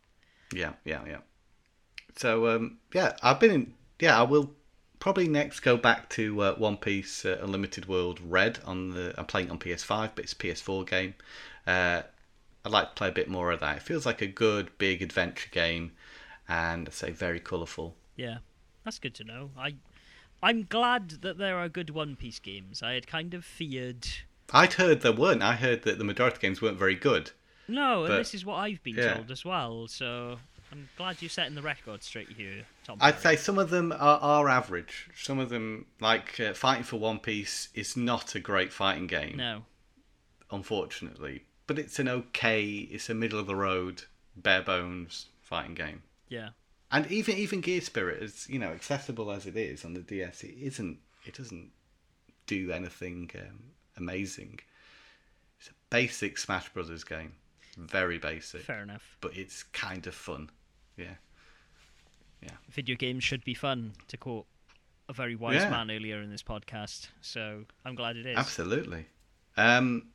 [0.52, 1.18] Yeah, yeah, yeah.
[2.16, 3.74] So, um, yeah, I've been in.
[4.00, 4.50] Yeah, I will
[4.98, 9.14] probably next go back to uh, One Piece uh, Unlimited World Red on the.
[9.16, 11.14] I'm playing on PS5, but it's a PS4 game.
[11.64, 12.02] Uh,
[12.64, 13.76] I'd like to play a bit more of that.
[13.76, 15.92] It feels like a good big adventure game,
[16.48, 17.94] and I say very colourful.
[18.16, 18.38] Yeah,
[18.84, 19.50] that's good to know.
[19.56, 19.76] I,
[20.42, 22.82] I'm glad that there are good One Piece games.
[22.82, 24.06] I had kind of feared.
[24.52, 25.42] I'd heard there weren't.
[25.42, 27.30] I heard that the majority of games weren't very good.
[27.68, 29.14] No, and this is what I've been yeah.
[29.14, 29.86] told as well.
[29.86, 30.38] So
[30.72, 32.98] I'm glad you're setting the record straight here, Tom.
[33.00, 33.36] I'd Parry.
[33.36, 35.08] say some of them are, are average.
[35.16, 39.36] Some of them, like uh, Fighting for One Piece, is not a great fighting game.
[39.36, 39.64] no.
[40.50, 41.44] unfortunately.
[41.66, 44.02] But it's an okay, it's a middle of the road,
[44.36, 46.02] bare bones fighting game.
[46.28, 46.50] Yeah.
[46.92, 50.44] And even even Gear Spirit, as you know, accessible as it is on the DS,
[50.44, 50.98] it isn't.
[51.24, 51.70] It doesn't
[52.46, 53.60] do anything um,
[53.96, 54.60] amazing.
[55.58, 57.32] It's a basic Smash Brothers game,
[57.78, 59.16] very basic, Fair enough.
[59.20, 60.50] but it's kind of fun.
[60.98, 61.14] Yeah,
[62.70, 64.46] Video games should be fun, to quote
[65.08, 65.70] a very wise Yeah.
[65.70, 67.08] man earlier in this podcast.
[67.20, 68.36] So I'm glad it is.
[68.36, 69.06] absolutely.
[69.56, 70.08] Um,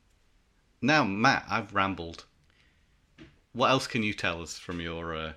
[0.82, 2.26] now, Matt, I've rambled.
[3.52, 5.32] What else can you tell us from your uh,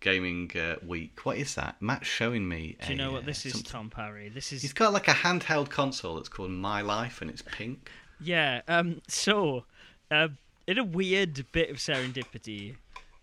[0.00, 1.24] gaming uh, week.
[1.24, 1.76] What is that?
[1.80, 2.76] Matt's showing me.
[2.84, 4.28] Do you know what this uh, is, something- Tom Parry?
[4.28, 7.90] This is He's got like a handheld console that's called My Life, and it's pink.
[8.20, 8.62] Yeah.
[8.66, 9.00] Um.
[9.08, 9.64] So,
[10.10, 10.28] uh,
[10.66, 12.76] in a weird bit of serendipity,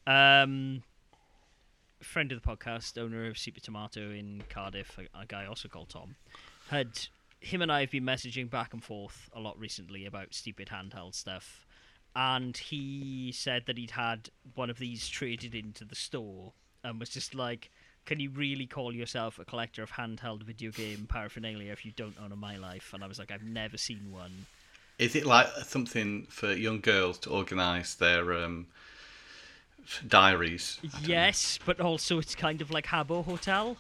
[0.06, 0.84] um,
[2.02, 5.90] friend of the podcast, owner of Super Tomato in Cardiff, a, a guy also called
[5.90, 6.16] Tom,
[6.70, 7.08] had
[7.40, 11.14] him and I have been messaging back and forth a lot recently about stupid handheld
[11.14, 11.66] stuff,
[12.16, 16.54] and he said that he'd had one of these traded into the store
[16.88, 17.70] and was just like.
[18.06, 22.16] Can you really call yourself a collector of handheld video game paraphernalia if you don't
[22.24, 22.92] own a My Life?
[22.94, 24.46] And I was like, I've never seen one.
[24.98, 28.68] Is it like something for young girls to organise their um,
[30.08, 30.80] diaries?
[30.82, 31.08] Don't know.
[31.10, 33.76] Yes, but also it's kind of like Habbo Hotel.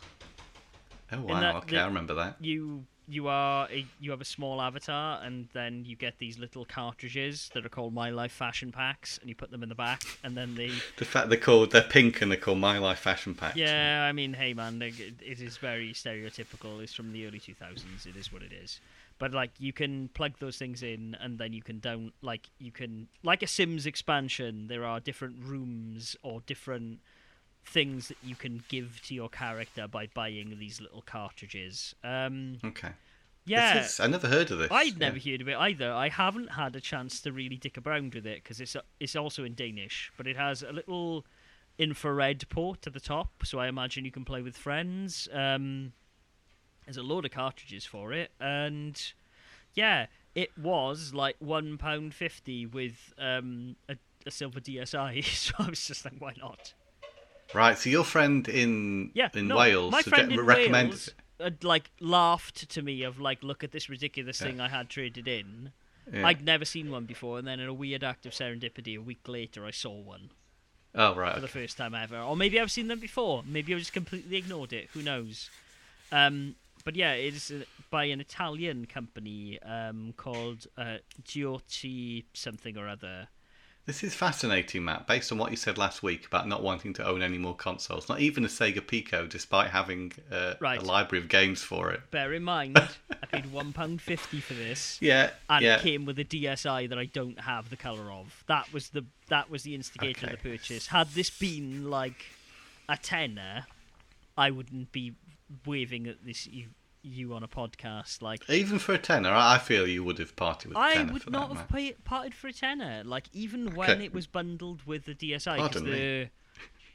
[1.13, 1.57] Oh wow.
[1.59, 2.35] okay, the- I remember that.
[2.41, 6.65] You you are a, you have a small avatar, and then you get these little
[6.65, 10.03] cartridges that are called My Life Fashion Packs, and you put them in the back,
[10.23, 10.71] and then they.
[10.97, 13.55] The fact they're called they're pink and they're called My Life Fashion Packs.
[13.55, 16.81] Yeah, I mean, hey man, it is very stereotypical.
[16.81, 18.05] It's from the early two thousands.
[18.05, 18.79] It is what it is.
[19.19, 22.71] But like, you can plug those things in, and then you can down like you
[22.71, 24.67] can like a Sims expansion.
[24.67, 26.99] There are different rooms or different
[27.67, 31.93] things that you can give to your character by buying these little cartridges.
[32.03, 32.91] Um, Okay.
[33.45, 34.71] yeah, is- I never heard of this.
[34.71, 35.31] I'd never Yeah.
[35.33, 35.91] heard of it either.
[35.91, 39.43] I haven't had a chance to really dick around with it because it's it's also
[39.43, 41.25] in Danish, but it has a little
[41.77, 45.27] infrared port at the top, so I imagine you can play with friends.
[45.31, 45.93] Um,
[46.85, 49.13] there's a load of cartridges for it, and
[49.73, 55.23] yeah, it was like one pound fifty with um, a, a silver DSi.
[55.35, 56.73] so I was just like, why not?
[57.53, 57.77] Right.
[57.77, 60.91] So your friend in Yeah, in no, Wales my friend in recommended
[61.39, 64.47] Wales like laughed to me of like, look at this ridiculous Yeah.
[64.47, 65.71] thing I had traded in.
[66.11, 66.25] Yeah.
[66.25, 69.27] I'd never seen one before, and then in a weird act of serendipity, a week
[69.27, 70.29] later, I saw one
[70.95, 71.35] Oh right.
[71.35, 72.17] for the first time ever.
[72.19, 73.43] Or maybe I've seen them before.
[73.45, 74.89] Maybe I just completely ignored it.
[74.93, 75.49] Who knows?
[76.11, 82.77] Um, but yeah, it is uh, by an Italian company um, called uh, Giotti something
[82.77, 83.27] or other.
[83.87, 85.07] This is fascinating, Matt.
[85.07, 88.09] Based on what you said last week about not wanting to own any more consoles,
[88.09, 90.81] not even a Sega Pico, despite having uh, Right.
[90.81, 92.01] a library of games for it.
[92.11, 92.77] Bear in mind,
[93.09, 94.97] I paid one pound fifty for this.
[95.01, 95.29] Yeah.
[95.49, 95.77] and yeah.
[95.77, 98.43] it came with a DSi that I don't have the color of.
[98.47, 100.87] That was the that was the instigator of the purchase.
[100.87, 102.25] Had this been like
[102.89, 103.67] a tenner,
[104.37, 105.13] I wouldn't be
[105.65, 106.45] waving at this
[107.07, 108.21] you on a podcast.
[108.21, 111.29] Like Even for a tenner, I feel you would have parted with a I would
[111.29, 113.03] not have pay, parted for a tenner.
[113.03, 114.05] Like even when Okay.
[114.05, 116.29] it was bundled with the DSi, because the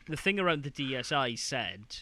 [0.07, 1.99] the thing around the DSi said.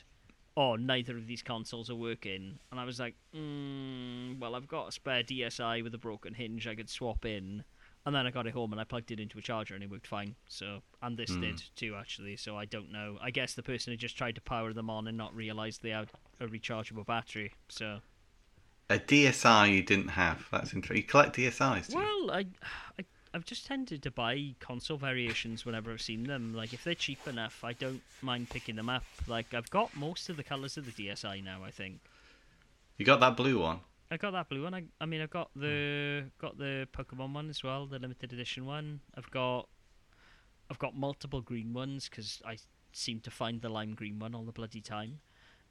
[0.57, 4.89] Oh, neither of these consoles are working, and I was like, mm, "Well, I've got
[4.89, 7.65] a spare DSi with a broken hinge I could swap in."
[8.07, 9.91] And then I got it home and I plugged it into a charger and it
[9.91, 10.35] worked fine.
[10.49, 11.41] So, and this Hmm.
[11.43, 12.37] did too, actually.
[12.37, 13.19] So I don't know.
[13.21, 15.91] I guess the person had just tried to power them on and not realised they
[15.91, 16.09] had
[16.41, 17.53] a rechargeable battery.
[17.69, 18.01] So,
[18.89, 20.49] A DSi you didn't have.
[20.51, 20.97] That's interesting.
[20.97, 22.47] You collect DSIs, well, I,
[22.99, 26.55] I, I've just tended to buy console variations whenever I've seen them.
[26.55, 29.05] Like if they're cheap enough, I don't mind picking them up.
[29.27, 31.63] Like I've got most of the colours of the DSi now.
[31.63, 32.01] I think
[32.97, 33.81] You got that blue one?
[34.11, 34.75] I got that blue one.
[34.75, 38.67] I, I mean, I've got the got the Pokemon one as well, the limited edition
[38.67, 39.01] one.
[39.17, 39.69] I've got
[40.71, 42.57] I've got multiple green ones because I
[42.93, 45.21] seem to find the lime green one all the bloody time.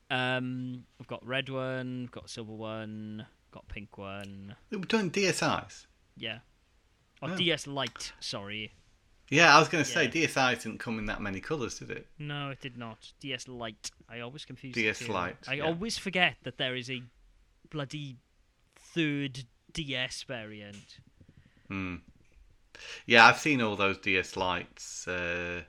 [0.09, 4.55] Um, I've got red one, got silver one, got pink one.
[4.71, 5.85] We're doing DSIs.
[6.17, 6.39] Yeah,
[7.21, 7.35] or Oh.
[7.37, 8.13] DS Lite.
[8.19, 8.71] Sorry,
[9.29, 10.09] Yeah, I was going to say Yeah.
[10.11, 12.07] DSIs didn't come in that many colours, did it?
[12.17, 13.11] no, it did not.
[13.19, 13.91] DS Lite.
[14.09, 15.07] I always confuse DS.
[15.07, 15.63] Lite, I yeah.
[15.65, 17.03] always forget that there is a
[17.69, 18.17] bloody
[18.93, 20.97] third DS variant.
[21.67, 21.95] Hmm.
[23.05, 25.07] Yeah, I've seen all those DS Lites.
[25.07, 25.61] Uh,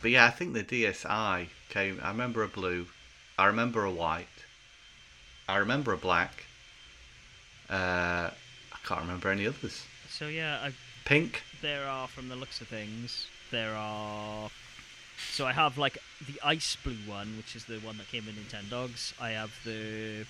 [0.00, 2.00] but yeah, I think the DSi came.
[2.02, 2.86] I remember a blue.
[3.38, 4.26] I remember a white.
[5.48, 6.44] I remember a black.
[7.68, 8.30] Uh,
[8.72, 9.84] I can't remember any others.
[10.08, 10.72] So yeah, I
[11.04, 11.42] Pink.
[11.62, 14.48] there are from the looks of things there are
[15.32, 18.34] so i have like the ice blue one which is the one that came in
[18.34, 20.24] nintendogs i have the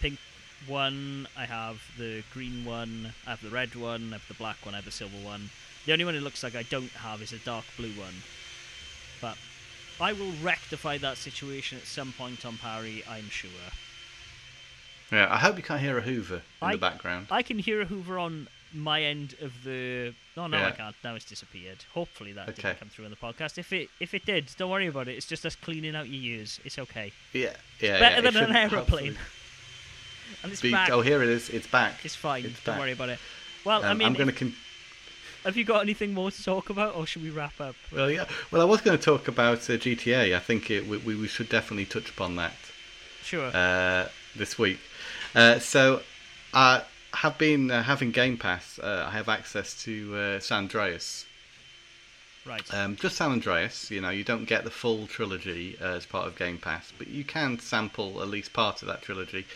[0.00, 0.18] pink
[0.66, 4.56] one i have the green one i have the red one i have the black
[4.64, 5.50] one i have the silver one.
[5.86, 8.14] The only one it looks like i don't have is a dark blue one.
[9.20, 9.36] But
[10.00, 13.50] i will rectify that situation at some point on parry i'm sure.
[15.12, 17.26] Yeah, I hope you can't hear a Hoover in I- the background.
[17.30, 20.94] i can hear a hoover on my end of the oh no i can't.
[21.02, 21.78] Now it's disappeared.
[21.92, 22.62] Hopefully that Okay.
[22.62, 23.58] didn't come through in the podcast.
[23.58, 25.16] If it if it did don't worry about it.
[25.16, 26.60] It's just us cleaning out your ears.
[26.64, 27.10] It's okay.
[27.32, 27.98] Yeah, yeah.
[27.98, 28.78] better yeah, than an aeroplane.
[29.14, 29.16] hopefully
[30.42, 31.48] and it's be- back Oh, here it is.
[31.50, 32.04] It's back.
[32.04, 32.80] it's fine it's don't back.
[32.80, 33.18] worry about it
[33.64, 34.32] well i Um, mean I'm going to.
[34.34, 34.54] Con-
[35.44, 37.74] have you got anything more to talk about, or should we wrap up?
[37.90, 38.26] Well, yeah.
[38.50, 40.36] Well, I was going to talk about uh, GTA.
[40.36, 42.52] I think it, we, we should definitely touch upon that.
[43.22, 43.46] Sure.
[43.54, 44.78] Uh, this week.
[45.34, 46.02] Uh, so,
[46.52, 46.82] I
[47.14, 48.78] have been uh, having Game Pass.
[48.78, 51.24] Uh, I have access to uh, San Andreas.
[52.44, 52.62] Right.
[52.74, 53.90] Um, just San Andreas.
[53.90, 57.24] You know, you don't get the full trilogy as part of Game Pass, but you
[57.24, 59.46] can sample at least part of that trilogy.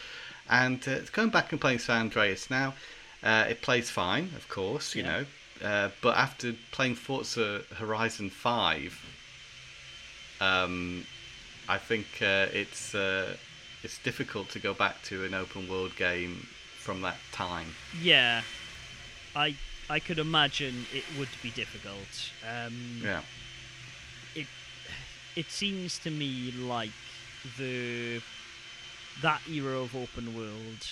[0.49, 2.75] And it's going back and playing San Andreas now,
[3.23, 4.95] it plays fine, of course.
[4.95, 5.11] You yeah.
[5.11, 5.27] know,
[5.63, 9.01] uh, but after playing Forza Horizon 5,
[10.41, 11.07] um,
[11.69, 13.37] I think uh, it's uh,
[13.83, 16.47] it's difficult to go back to an open world game
[16.79, 17.69] from that time.
[18.01, 18.43] Yeah,
[19.35, 19.57] I
[19.89, 22.33] I could imagine it would be difficult.
[22.47, 23.23] Um, yeah.
[24.35, 24.47] It
[25.37, 26.91] it seems to me like
[27.59, 28.21] the
[29.23, 30.87] that era of open world.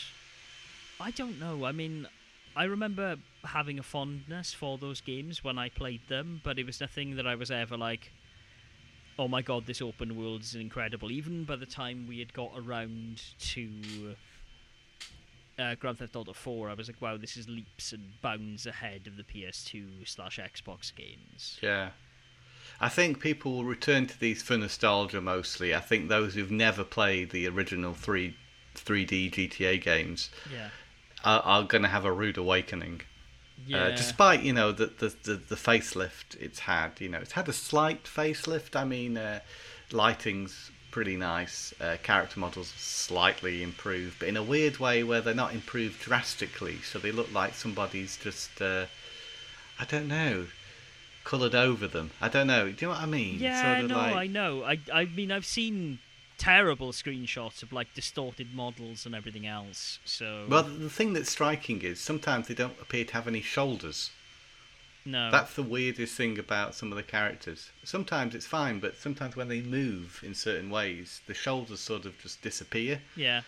[1.00, 1.64] I don't know.
[1.64, 2.06] I mean,
[2.54, 6.80] I remember having a fondness for those games when I played them, but it was
[6.80, 8.12] nothing that I was ever like,
[9.18, 11.10] oh my god, this open world is incredible.
[11.10, 14.14] Even by the time we had got around to
[15.58, 19.06] uh, Grand Theft Auto 4, I was like, wow, this is leaps and bounds ahead
[19.06, 21.58] of the PS2 slash Xbox games.
[21.62, 21.90] Yeah.
[22.82, 25.74] I think people will return to these for nostalgia mostly.
[25.74, 28.36] I think those who've never played the original three
[28.74, 30.68] 3D GTA games yeah
[31.24, 33.02] are, are going to have a rude awakening.
[33.02, 33.76] Uh, yeah.
[33.78, 37.48] Uh, despite you know the, the, the the facelift it's had, you know it's had
[37.48, 38.74] a slight facelift.
[38.74, 39.40] I mean, uh,
[39.92, 41.72] lighting's pretty nice.
[41.80, 46.78] Uh, character models slightly improved, but in a weird way where they're not improved drastically.
[46.82, 48.86] So they look like somebody's just uh,
[49.78, 50.46] I don't know
[51.24, 52.10] coloured over them.
[52.20, 52.70] I don't know.
[52.70, 53.38] Do you know what I mean?
[53.38, 54.14] Yeah, sort of no, like...
[54.14, 54.64] I know.
[54.64, 55.98] I I mean I've seen
[56.38, 59.98] terrible screenshots of like distorted models and everything else.
[60.04, 64.10] So well, the thing that's striking is sometimes they don't appear to have any shoulders.
[65.04, 67.70] No, that's the weirdest thing about some of the characters.
[67.82, 72.18] Sometimes it's fine, but sometimes when they move in certain ways, the shoulders sort of
[72.20, 73.00] just disappear.
[73.16, 73.42] Yeah.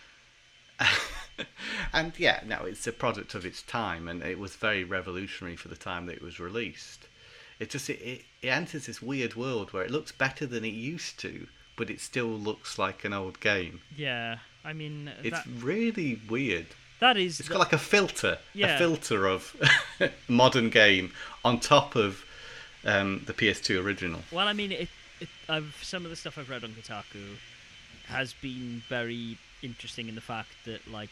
[1.93, 5.69] and yeah, no, it's a product of its time, and it was very revolutionary for
[5.69, 7.07] the time that it was released.
[7.59, 10.73] It just it, it, it enters this weird world where it looks better than it
[10.73, 13.81] used to, but it still looks like an old game.
[13.95, 16.67] Yeah, I mean, it's that, really weird.
[16.99, 18.75] That is, it's got like a filter, yeah.
[18.75, 19.55] a filter of
[20.27, 21.11] modern game
[21.43, 22.25] on top of
[22.85, 24.21] um, the PS2 original.
[24.31, 24.89] Well, I mean, it,
[25.19, 27.35] it, I've some of the stuff I've read on Kotaku
[28.07, 31.09] has been very interesting in the fact that like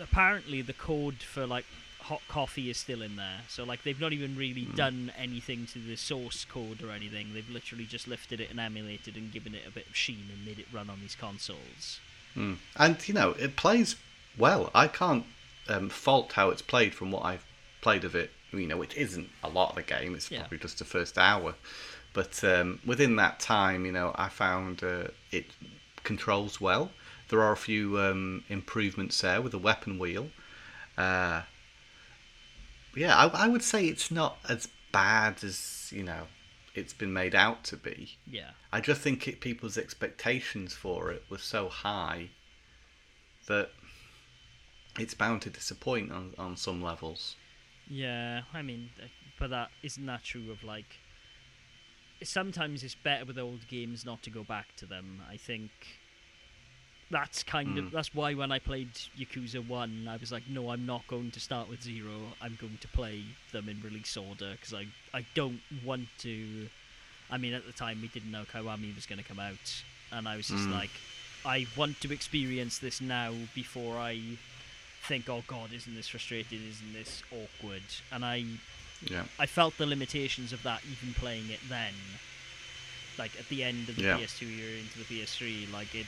[0.00, 1.64] apparently the code for like
[2.04, 3.40] hot coffee is still in there.
[3.48, 4.76] So like they've not even really mm.
[4.76, 7.28] done anything to the source code or anything.
[7.32, 10.44] They've literally just lifted it and emulated and given it a bit of sheen and
[10.44, 12.00] made it run on these consoles.
[12.36, 12.58] Mm.
[12.76, 13.96] And you know it plays
[14.36, 14.70] well.
[14.74, 15.24] I can't
[15.68, 17.46] um, fault how it's played from what I've
[17.80, 18.30] played of it.
[18.52, 20.14] You know, which isn't a lot of the game.
[20.14, 20.40] It's yeah.
[20.40, 21.54] probably just the first hour.
[22.12, 25.46] But um, within that time, you know, I found uh, it
[26.04, 26.92] controls well.
[27.30, 30.28] There are a few um, improvements there with the weapon wheel.
[30.96, 31.42] Uh,
[32.96, 36.26] yeah, I, I would say it's not as bad as you know
[36.74, 38.18] it's been made out to be.
[38.26, 38.50] Yeah.
[38.72, 42.30] I just think it, people's expectations for it were so high
[43.46, 43.70] that
[44.98, 47.36] it's bound to disappoint on, on some levels.
[47.88, 49.06] Yeah, I mean, uh,
[49.38, 50.98] but that isn't that true of like.
[52.22, 55.22] Sometimes it's better with old games not to go back to them.
[55.30, 55.70] I think
[57.10, 57.78] that's kind mm.
[57.78, 57.94] of hmm.
[57.94, 61.40] that's why when I played Yakuza One, I was like, no, I'm not going to
[61.40, 62.12] start with zero.
[62.40, 66.68] I'm going to play them in release order because I I don't want to.
[67.30, 69.82] I mean, at the time we didn't know Kiwami was going to come out,
[70.12, 70.72] and I was just mm.
[70.72, 70.90] like,
[71.44, 74.20] I want to experience this now before I
[75.06, 76.60] think, oh God, isn't this frustrating?
[76.68, 77.82] Isn't this awkward?
[78.12, 78.44] And I,
[79.10, 81.94] yeah, I felt the limitations of that even playing it then.
[83.18, 84.18] Like at the end of the yeah.
[84.18, 86.06] PS2 year into the PS3, like it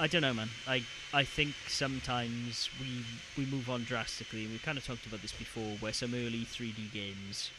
[0.00, 0.48] I don't know, man.
[0.66, 0.82] I
[1.12, 3.04] I think sometimes we
[3.36, 4.46] we move on drastically.
[4.46, 7.50] We've kind of talked about this before, where some early 3D games,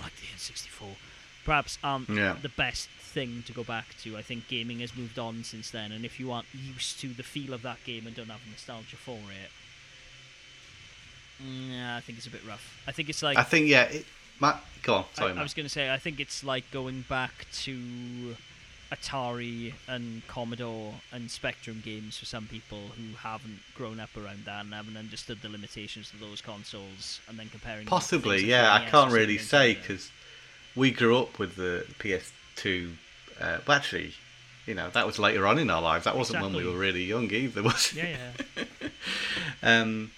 [0.00, 0.96] like the N64,
[1.44, 2.36] perhaps aren't yeah.
[2.40, 4.16] the best thing to go back to.
[4.16, 7.22] I think gaming has moved on since then, and if you aren't used to the
[7.22, 9.50] feel of that game and don't have nostalgia for it,
[11.40, 12.82] yeah, I think it's a bit rough.
[12.86, 13.84] I think it's like I think yeah.
[13.84, 14.06] It,
[14.40, 15.04] Matt, go on.
[15.14, 18.36] Sorry, I, I was going to say I think it's like going back to
[18.94, 24.64] Atari and Commodore and Spectrum games for some people who haven't grown up around that
[24.64, 27.86] and haven't understood the limitations of those consoles, and then comparing.
[27.86, 28.72] Possibly, yeah.
[28.72, 30.10] I can't really say because
[30.76, 32.92] we grew up with the PS2.
[33.40, 34.14] Uh, but actually,
[34.66, 36.04] you know, that was later on in our lives.
[36.04, 36.56] That wasn't exactly.
[36.58, 38.04] when we were really young either, was it?
[38.04, 38.88] Yeah, yeah.
[39.62, 40.12] um,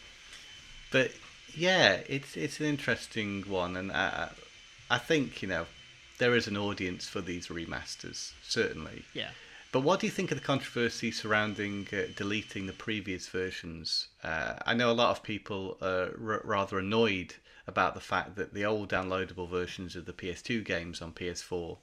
[0.91, 1.13] but
[1.55, 4.29] Yeah, it's it's an interesting one, and I,
[4.91, 5.67] I think you know
[6.19, 9.05] there is an audience for these remasters, certainly.
[9.13, 9.31] Yeah.
[9.73, 14.09] But what do you think of the controversy surrounding uh, deleting the previous versions?
[14.23, 17.35] Uh, I know a lot of people are r- rather annoyed
[17.67, 21.79] about the fact that the old downloadable versions of the PS2 games on PS4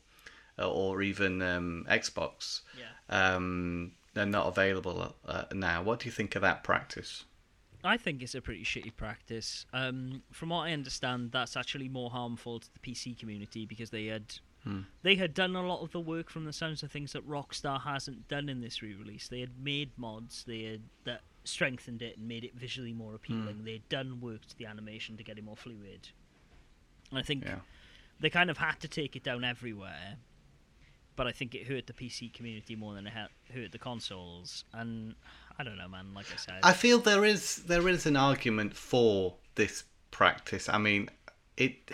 [0.58, 3.36] uh, or even um, Xbox yeah.
[3.36, 5.84] um, are not available uh, now.
[5.84, 7.26] What do you think of that practice?
[7.84, 9.66] I think it's a pretty shitty practice.
[9.74, 14.06] Um, from what I understand, that's actually more harmful to the PC community because they
[14.06, 14.84] had Hmm.
[15.02, 17.82] they had done a lot of the work from the sounds of things that Rockstar
[17.82, 19.28] hasn't done in this re-release.
[19.28, 23.56] They had made mods, they had that strengthened it and made it visually more appealing.
[23.58, 23.64] Hmm.
[23.66, 26.08] They had done work to the animation to get it more fluid.
[27.10, 27.60] And I think Yeah.
[28.22, 30.18] they kind of had to take it down everywhere.
[31.18, 33.14] But I think it hurt the PC community more than it
[33.54, 34.64] hurt the consoles.
[34.72, 35.16] And
[35.58, 36.14] I don't know, man.
[36.14, 40.68] Like I said, I feel there is there is an argument for this practice.
[40.70, 41.10] I mean,
[41.58, 41.92] it.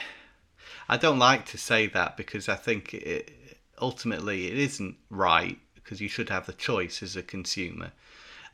[0.88, 3.32] I don't like to say that because I think it,
[3.80, 7.92] ultimately it isn't right because you should have the choice as a consumer.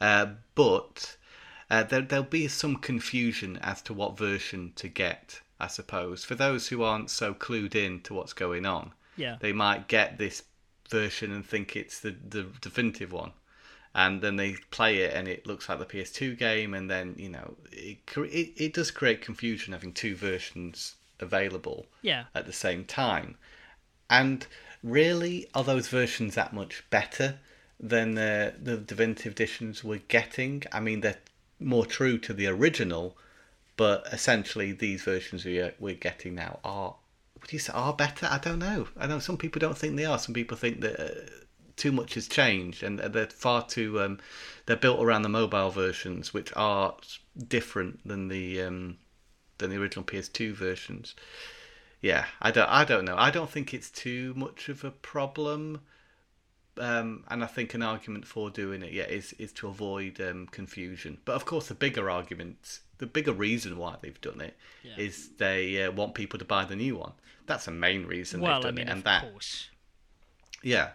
[0.01, 1.17] Uh, but
[1.69, 5.41] uh, there, there'll be some confusion as to what version to get.
[5.59, 9.53] I suppose for those who aren't so clued in to what's going on, yeah, they
[9.53, 10.43] might get this
[10.89, 13.31] version and think it's the, the definitive one
[13.95, 17.29] and then they play it and it looks like the PS2 game and then you
[17.29, 22.53] know it cre- it, it does create confusion having two versions available yeah, at the
[22.53, 23.37] same time.
[24.09, 24.45] And
[24.83, 27.39] really are those versions that much better
[27.79, 30.63] than the the definitive editions we're getting?
[30.73, 31.19] I mean they're
[31.59, 33.17] more true to the original
[33.77, 36.95] but essentially these versions we are, we're getting now are
[37.41, 38.27] would you say are better?
[38.29, 38.87] I don't know.
[38.97, 40.17] I know some people don't think they are.
[40.17, 41.29] Some people think that uh,
[41.75, 44.19] too much has changed and they're far too um,
[44.65, 46.95] they're built around the mobile versions which are
[47.47, 48.97] different than the um,
[49.57, 51.15] than the original PS2 versions
[52.01, 55.81] yeah I don't I don't know I don't think it's too much of a problem
[56.77, 60.47] um, and I think an argument for doing it, yeah, is is to avoid um,
[60.47, 61.19] confusion.
[61.25, 64.97] But of course, the bigger argument, the bigger reason why they've done it, Yeah.
[64.97, 67.13] is they uh, want people to buy the new one.
[67.45, 69.69] That's the main reason well, they've I mean, it, and of that course,
[70.63, 70.91] yeah,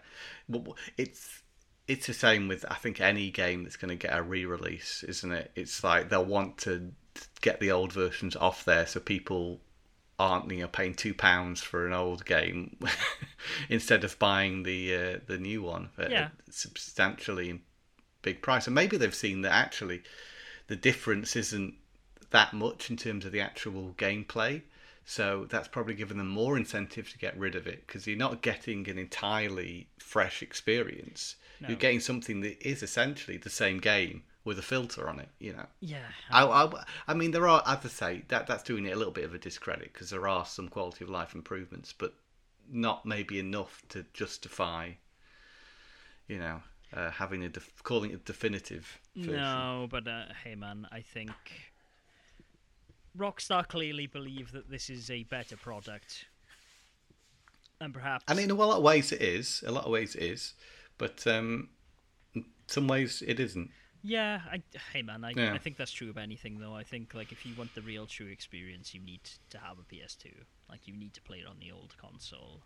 [0.96, 1.42] it's
[1.88, 5.32] it's the same with I think any game that's going to get a re-release, isn't
[5.32, 5.50] it?
[5.56, 6.92] It's like they'll want to
[7.40, 9.60] get the old versions off there so people
[10.18, 12.76] aren't you know paying two pounds for an old game
[13.68, 16.28] instead of buying the uh, the new one at Yeah.
[16.48, 17.62] a substantially
[18.22, 18.66] big price.
[18.66, 20.02] And maybe they've seen that actually
[20.66, 21.74] the difference isn't
[22.30, 24.62] that much in terms of the actual gameplay.
[25.10, 28.42] So that's probably given them more incentive to get rid of it because you're not
[28.42, 31.34] getting an entirely fresh experience.
[31.60, 31.70] No.
[31.70, 35.28] You're getting something that is essentially the same game with a filter on it.
[35.40, 35.66] You know.
[35.80, 38.96] yeah, I, I, I mean, there are, as I say, that that's doing it a
[38.96, 42.14] little bit of a discredit because there are some quality of life improvements, but
[42.70, 44.92] not maybe enough to justify,
[46.28, 46.62] you know,
[46.94, 49.34] uh, having a def- calling it a definitive version.
[49.34, 51.32] No, but uh, hey, man, I think
[53.16, 56.26] Rockstar clearly believe that this is a better product,
[57.80, 59.62] and perhaps And in a lot of ways, it is.
[59.66, 60.54] A lot of ways, it is,
[60.98, 61.70] but um,
[62.34, 63.70] in some ways, it isn't.
[64.02, 65.52] yeah, I, hey, man, I, Yeah.
[65.54, 66.74] I think that's true of anything though.
[66.74, 69.82] I think like if you want the real true experience, you need to have a
[69.94, 70.26] PS2.
[70.68, 72.62] Like you need to play it on the old console.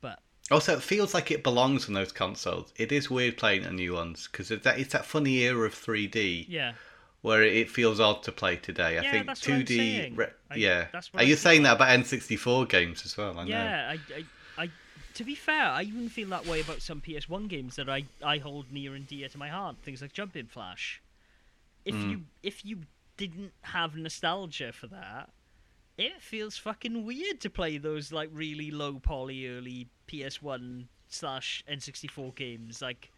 [0.00, 2.72] But Also, it feels like it belongs on those consoles.
[2.76, 5.74] It is weird playing on new ones because it's that, it's that funny era of
[5.74, 6.74] 3D yeah,
[7.26, 8.98] where it feels odd to play today.
[8.98, 10.16] I Yeah, think that's what I'm 2D.
[10.16, 10.86] re- I- yeah.
[11.14, 11.78] Are you saying like.
[11.78, 13.36] that about N64 games as well?
[13.38, 13.50] I know.
[13.50, 13.94] yeah.
[13.96, 14.70] I, I, I,
[15.14, 18.38] to be fair, I even feel that way about some PS1 games that I, I
[18.38, 19.76] hold near and dear to my heart.
[19.82, 21.02] Things like Jumping Flash.
[21.84, 22.10] If Mm.
[22.10, 22.78] you if you
[23.16, 25.30] didn't have nostalgia for that,
[25.98, 32.34] it feels fucking weird to play those like really low poly early PS1 slash N64
[32.36, 32.82] games.
[32.82, 33.10] Like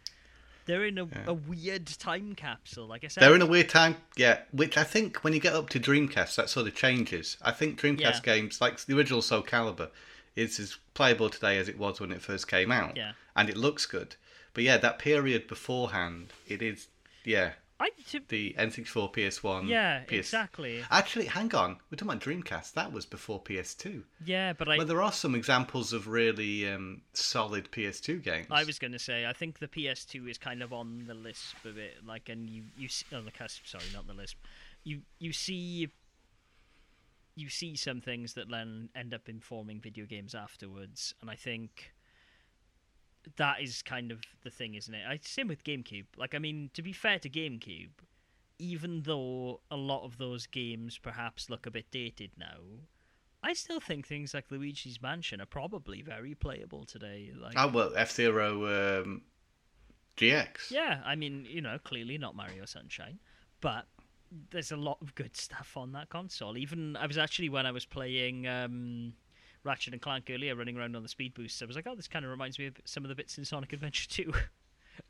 [0.69, 1.25] they're in a, Yeah.
[1.27, 2.87] a weird time capsule.
[2.87, 4.43] Like I said, They're in a weird time, yeah.
[4.53, 7.36] Which I think when you get up to Dreamcast, that sort of changes.
[7.43, 8.20] I think Dreamcast Yeah.
[8.23, 9.90] games, like the original Soul Calibur,
[10.36, 13.12] is as playable today as it was when it first came out, Yeah.
[13.35, 14.15] and it looks good.
[14.55, 16.86] But yeah, that period beforehand, it is,
[17.24, 20.12] yeah, I to, the N64, PS1, yeah PS...
[20.12, 22.72] exactly Actually, hang on, we're talking about Dreamcast.
[22.74, 24.02] That was before PS2.
[24.24, 28.46] yeah, but I But there are some examples of really um, solid PS2 games.
[28.50, 31.55] I was going to say, I think the PS2 is kind of on the list
[31.64, 31.94] of it.
[32.06, 33.66] Like, and you you see, on the cusp.
[33.66, 34.36] Sorry, not the list.
[34.84, 35.88] You you see
[37.36, 41.92] you see some things that then end up informing video games afterwards, and I think
[43.36, 45.02] that is kind of the thing, isn't it?
[45.09, 46.06] I same with GameCube.
[46.16, 47.90] Like, I mean, to be fair to GameCube,
[48.59, 52.59] even though a lot of those games perhaps look a bit dated now,
[53.42, 57.32] I still think things like Luigi's Mansion are probably very playable today.
[57.40, 59.22] Like, oh well, F Zero um,
[60.16, 60.70] GX.
[60.70, 63.18] Yeah, I mean, you know, clearly not Mario Sunshine,
[63.60, 63.86] but
[64.50, 66.56] there's a lot of good stuff on that console.
[66.56, 69.12] Even I was actually when I was playing um,
[69.69, 72.09] Ratchet and Clank earlier, running around on the speed boost, I was like, oh, this
[72.09, 74.32] kind of reminds me of some of the bits in Sonic Adventure 2.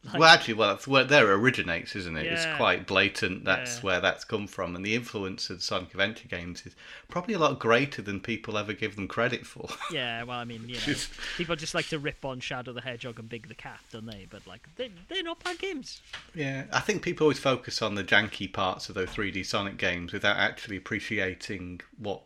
[0.05, 2.27] Like, well, actually, well, that's where there originates, isn't it?
[2.27, 3.45] Yeah, it's quite blatant.
[3.45, 3.83] That's yeah.
[3.83, 6.77] where that's come from, and the influence of Sonic Adventure games is
[7.09, 9.69] probably a lot greater than people ever give them credit for.
[9.91, 10.95] Yeah, well, I mean, you know,
[11.39, 14.27] people just like to rip on Shadow the Hedgehog and Big the Cat, don't they?
[14.29, 16.03] But like, they they're not bad games.
[16.35, 20.13] Yeah, I think people always focus on the janky parts of those 3D Sonic games
[20.13, 22.23] without actually appreciating what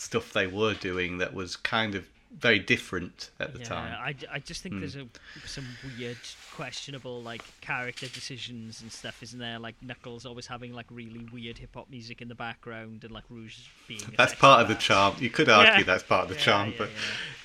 [0.00, 2.08] stuff they were doing that was kind of
[2.38, 3.96] very different at the yeah, time.
[3.98, 4.80] I, I just think mm.
[4.80, 5.06] there's a,
[5.46, 5.66] some
[5.98, 6.16] weird,
[6.54, 9.58] questionable like character decisions and stuff, isn't there?
[9.58, 13.24] Like Knuckles always having like really weird hip hop music in the background, and like
[13.28, 13.58] Rouge
[13.88, 14.00] being.
[14.16, 15.16] That's part of the charm.
[15.18, 15.82] You could argue yeah.
[15.82, 16.90] that's part of the yeah, charm, but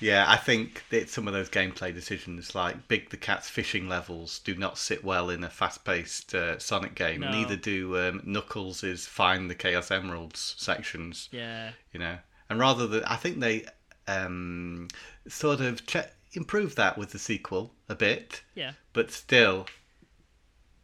[0.00, 4.38] yeah, I think that some of those gameplay decisions, like Big the Cat's fishing levels,
[4.38, 7.22] do not sit well in a fast-paced uh, Sonic game.
[7.22, 7.30] No.
[7.32, 11.28] Neither do um, Knuckles' Find the Chaos Emeralds sections.
[11.32, 12.18] Yeah, you know
[12.48, 13.64] and rather than I think they
[14.08, 14.88] um,
[15.28, 18.42] sort of che- improved that with the sequel a bit.
[18.54, 18.72] Yeah.
[18.92, 19.66] But still,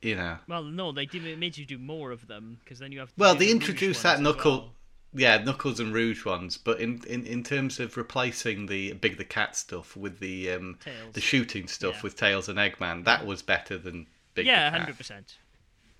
[0.00, 0.38] you know.
[0.48, 1.26] Well, no, they did.
[1.26, 3.12] It made you do more of them because then you have.
[3.16, 4.58] well, they introduced that knuckle.
[4.58, 4.72] Well.
[5.14, 9.26] Yeah, Knuckles and Rouge ones, but in, in, in terms of replacing the Big the
[9.26, 10.78] Cat stuff with the um,
[11.12, 12.00] the shooting stuff yeah.
[12.02, 15.36] with Tails and Eggman, that was better than Big yeah, hundred percent.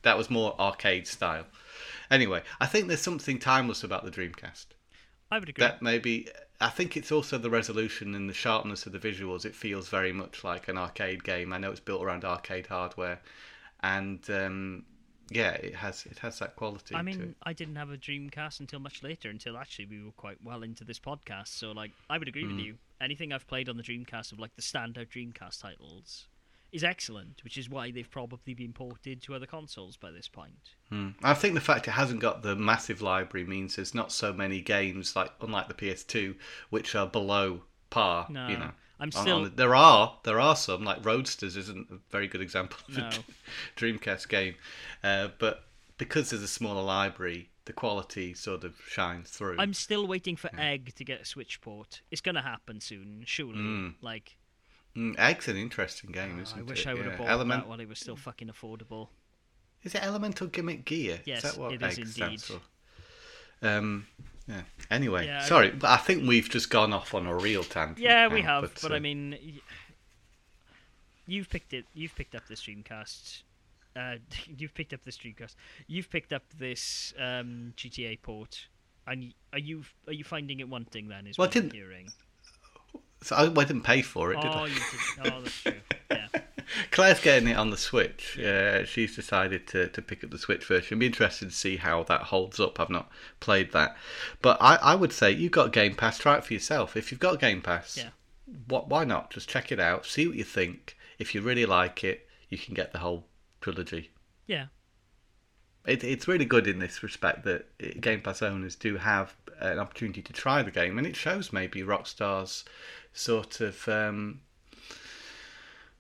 [0.01, 1.45] That was more arcade style.
[2.11, 4.67] Anyway, I think there's something timeless about the Dreamcast.
[5.33, 5.63] I would agree.
[5.63, 6.29] That maybe
[6.61, 9.47] I think it's also the resolution and the sharpness of the visuals.
[9.47, 11.55] It feels very much like an arcade game.
[11.55, 13.19] I know it's built around arcade hardware,
[13.81, 14.85] and um,
[15.31, 16.95] yeah, it has it has that quality.
[16.95, 19.31] I mean, I didn't have a Dreamcast until much later.
[19.31, 21.49] Until actually we were quite well into this podcast.
[21.49, 22.55] So like, I would agree mm.
[22.55, 22.77] with you.
[23.01, 26.27] Anything I've played on the Dreamcast of like the standout Dreamcast titles
[26.73, 30.75] is excellent, which is why they've probably been ported to other consoles by this point.
[30.89, 31.11] Hmm.
[31.23, 34.61] I think the fact it hasn't got the massive library means there's not so many
[34.61, 36.35] games like unlike the PS2
[36.71, 38.27] which are below par.
[38.31, 39.37] No, you know, I'm still.
[39.37, 42.97] On, on, there are there are some like Roadsters isn't a very good example of
[42.97, 43.07] no.
[43.07, 43.13] a
[43.81, 44.55] Dreamcast game,
[45.05, 45.65] uh, but
[45.99, 49.57] because there's a smaller library, the quality sort of shines through.
[49.59, 50.71] I'm still waiting for yeah.
[50.71, 52.01] Egg to get a Switch port.
[52.11, 53.59] It's gonna happen soon, surely.
[53.59, 53.95] Mm.
[54.01, 54.37] Like
[54.97, 56.61] Mm, Egg's an interesting game, oh, isn't it?
[56.61, 56.87] I wish?
[56.87, 57.63] I would have bought Element...
[57.63, 59.09] that while it was still fucking affordable.
[59.83, 61.21] Is it Elemental Gimmick Gear?
[61.25, 62.43] Yes, is that what it is indeed.
[63.63, 64.07] Um,
[64.47, 64.63] yeah.
[64.91, 67.99] Anyway, yeah, sorry, but I think we've just gone off on a real tangent.
[67.99, 68.97] Yeah, we have, but, but uh...
[68.97, 69.61] I mean,
[71.27, 71.87] you've picked it.
[71.95, 73.43] You've picked up the Dreamcast.
[73.97, 74.17] Uh,
[74.57, 75.55] you've picked up this Dreamcast.
[75.87, 78.67] You've picked up this um, GTA port,
[79.07, 81.27] and are you are you finding it wanting then?
[81.27, 82.09] Is well, what I'm hearing.
[83.23, 84.61] So I, I didn't pay for it, oh, did I?
[84.61, 85.33] Oh, you did.
[85.33, 85.73] Oh, that's true.
[86.11, 86.27] Yeah.
[86.91, 88.37] Claire's getting it on the Switch.
[88.39, 90.99] Yeah, she's decided to, to pick up the Switch version.
[90.99, 92.79] Be interested to see how that holds up.
[92.79, 93.97] I've not played that,
[94.43, 96.19] but I, I would say you've got Game Pass.
[96.19, 96.97] Try it for yourself.
[96.97, 98.11] If you've got Game Pass, yeah.
[98.69, 98.89] what?
[98.89, 99.31] Why not?
[99.31, 100.07] Just check it out.
[100.07, 100.97] See what you think.
[101.19, 103.27] If you really like it, you can get the whole
[103.61, 104.11] trilogy.
[104.47, 104.67] Yeah.
[105.87, 109.79] It, it's really good in this respect that eh, Game Pass owners do have an
[109.79, 112.65] opportunity to try the game, and it shows maybe Rockstar's
[113.13, 114.41] sort of um,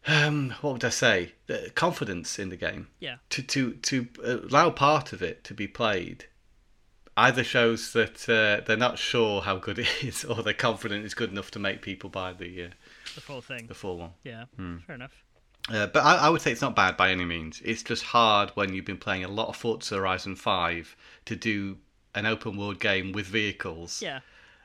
[0.07, 1.33] um, what would I say?
[1.47, 2.89] The confidence in the game.
[2.99, 3.17] Yeah.
[3.31, 6.27] To to to allow part of it to be played,
[7.17, 11.15] either shows that uh, they're not sure how good it is, or they're confident it's
[11.15, 12.69] good enough to make people buy the uh,
[13.15, 13.67] the full thing.
[13.67, 14.11] The full one.
[14.25, 14.45] Yeah.
[14.57, 14.79] Hmm.
[14.79, 15.23] Fair enough.
[15.69, 17.63] Uh, but I, I, would say it's not bad by any means.
[17.65, 21.79] It's just hard when you've been playing a lot of Forza Horizon Five to do
[22.17, 24.03] an open world game with vehicles.
[24.03, 24.21] Yeah.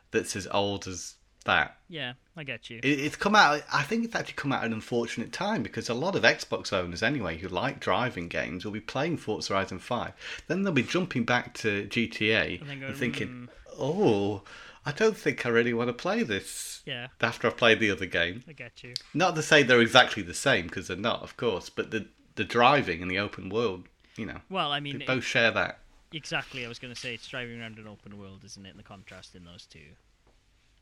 [0.09, 1.17] That's as old as
[1.47, 1.77] that.
[1.89, 2.77] Yeah, I get you.
[2.83, 3.63] It, it's come out.
[3.73, 6.71] I think it's actually come out at an unfortunate time because a lot of Xbox
[6.71, 10.13] owners, anyway, who like driving games, will be playing Forza Horizon Five.
[10.47, 13.47] Then they'll be jumping back to GTA and, and thinking, mm.
[13.77, 14.43] "Oh,
[14.85, 17.07] I don't think I really want to play this." Yeah.
[17.19, 18.43] After I've played the other game.
[18.47, 18.93] I get you.
[19.13, 22.45] Not to say they're exactly the same because they're not, of course, but the the
[22.45, 24.39] driving and the open world, you know.
[24.49, 25.79] Well, I mean, they both share that.
[26.13, 26.65] Exactly.
[26.65, 28.69] I was going to say it's driving around an open world, isn't it?
[28.69, 29.79] And the contrast in those two.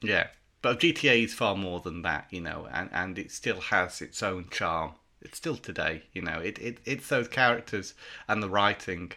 [0.02, 0.28] Yeah.
[0.66, 4.24] But GTA is far more than that, you know, and, and it still has its
[4.24, 4.94] own charm.
[5.22, 6.40] It's still today, you know.
[6.40, 7.94] It, it it's those characters
[8.28, 9.12] and the writing.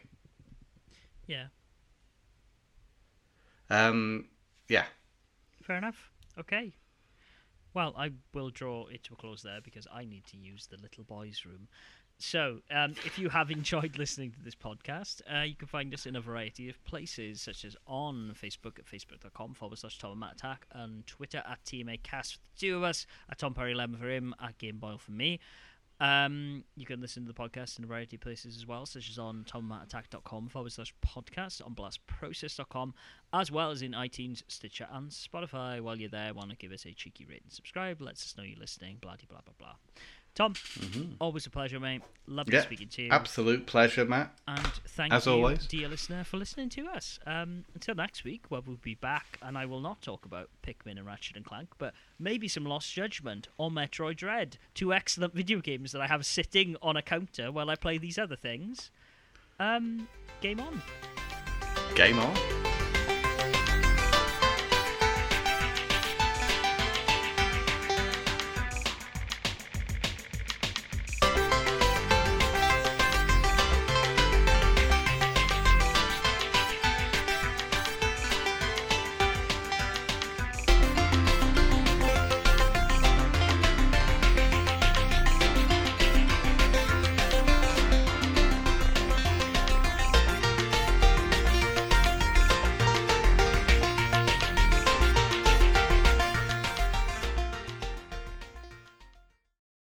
[1.27, 1.47] Yeah.
[3.71, 4.27] Um.
[4.69, 4.85] Yeah.
[5.63, 6.11] Fair enough.
[6.39, 6.75] Okay.
[7.73, 10.77] Well, I will draw it to a close there because I need to use the
[10.77, 11.69] little boys' room.
[12.21, 16.05] So, um, if you have enjoyed listening to this podcast, uh, you can find us
[16.05, 20.21] in a variety of places, such as on Facebook at facebook.com forward slash Tom and
[20.21, 23.97] Matt Attack, and Twitter at TMAcast for the two of us, at Tom Parry 11
[23.99, 25.39] for him, at Game Boyle for me.
[26.01, 29.11] Um, you can listen to the podcast in a variety of places as well, such
[29.11, 32.95] as on tommattack.com forward slash podcast, on blastprocess.com,
[33.33, 35.81] as well as in iTunes, Stitcher, and Spotify.
[35.81, 38.45] While you're there, want to give us a cheeky rate and subscribe, lets us know
[38.45, 39.75] you're listening, blah, blah, blah, blah.
[40.39, 41.15] Tom, mm-hmm.
[41.19, 42.01] always a pleasure, mate.
[42.29, 43.11] Lovely yeah, speaking to you.
[43.11, 44.33] Absolute pleasure, Matt.
[44.47, 45.67] And thank As you, always.
[45.67, 47.19] dear listener, for listening to us.
[47.27, 50.97] Um, until next week, where we'll be back, and I will not talk about Pikmin
[50.97, 54.59] and Ratchet and Clank, but maybe some Lost Judgment or Metroid Dread.
[54.75, 58.17] Two excellent video games that I have sitting on a counter while I play these
[58.17, 58.93] other things.
[59.59, 60.07] Um,
[60.41, 60.81] game on.
[61.97, 62.68] Game on.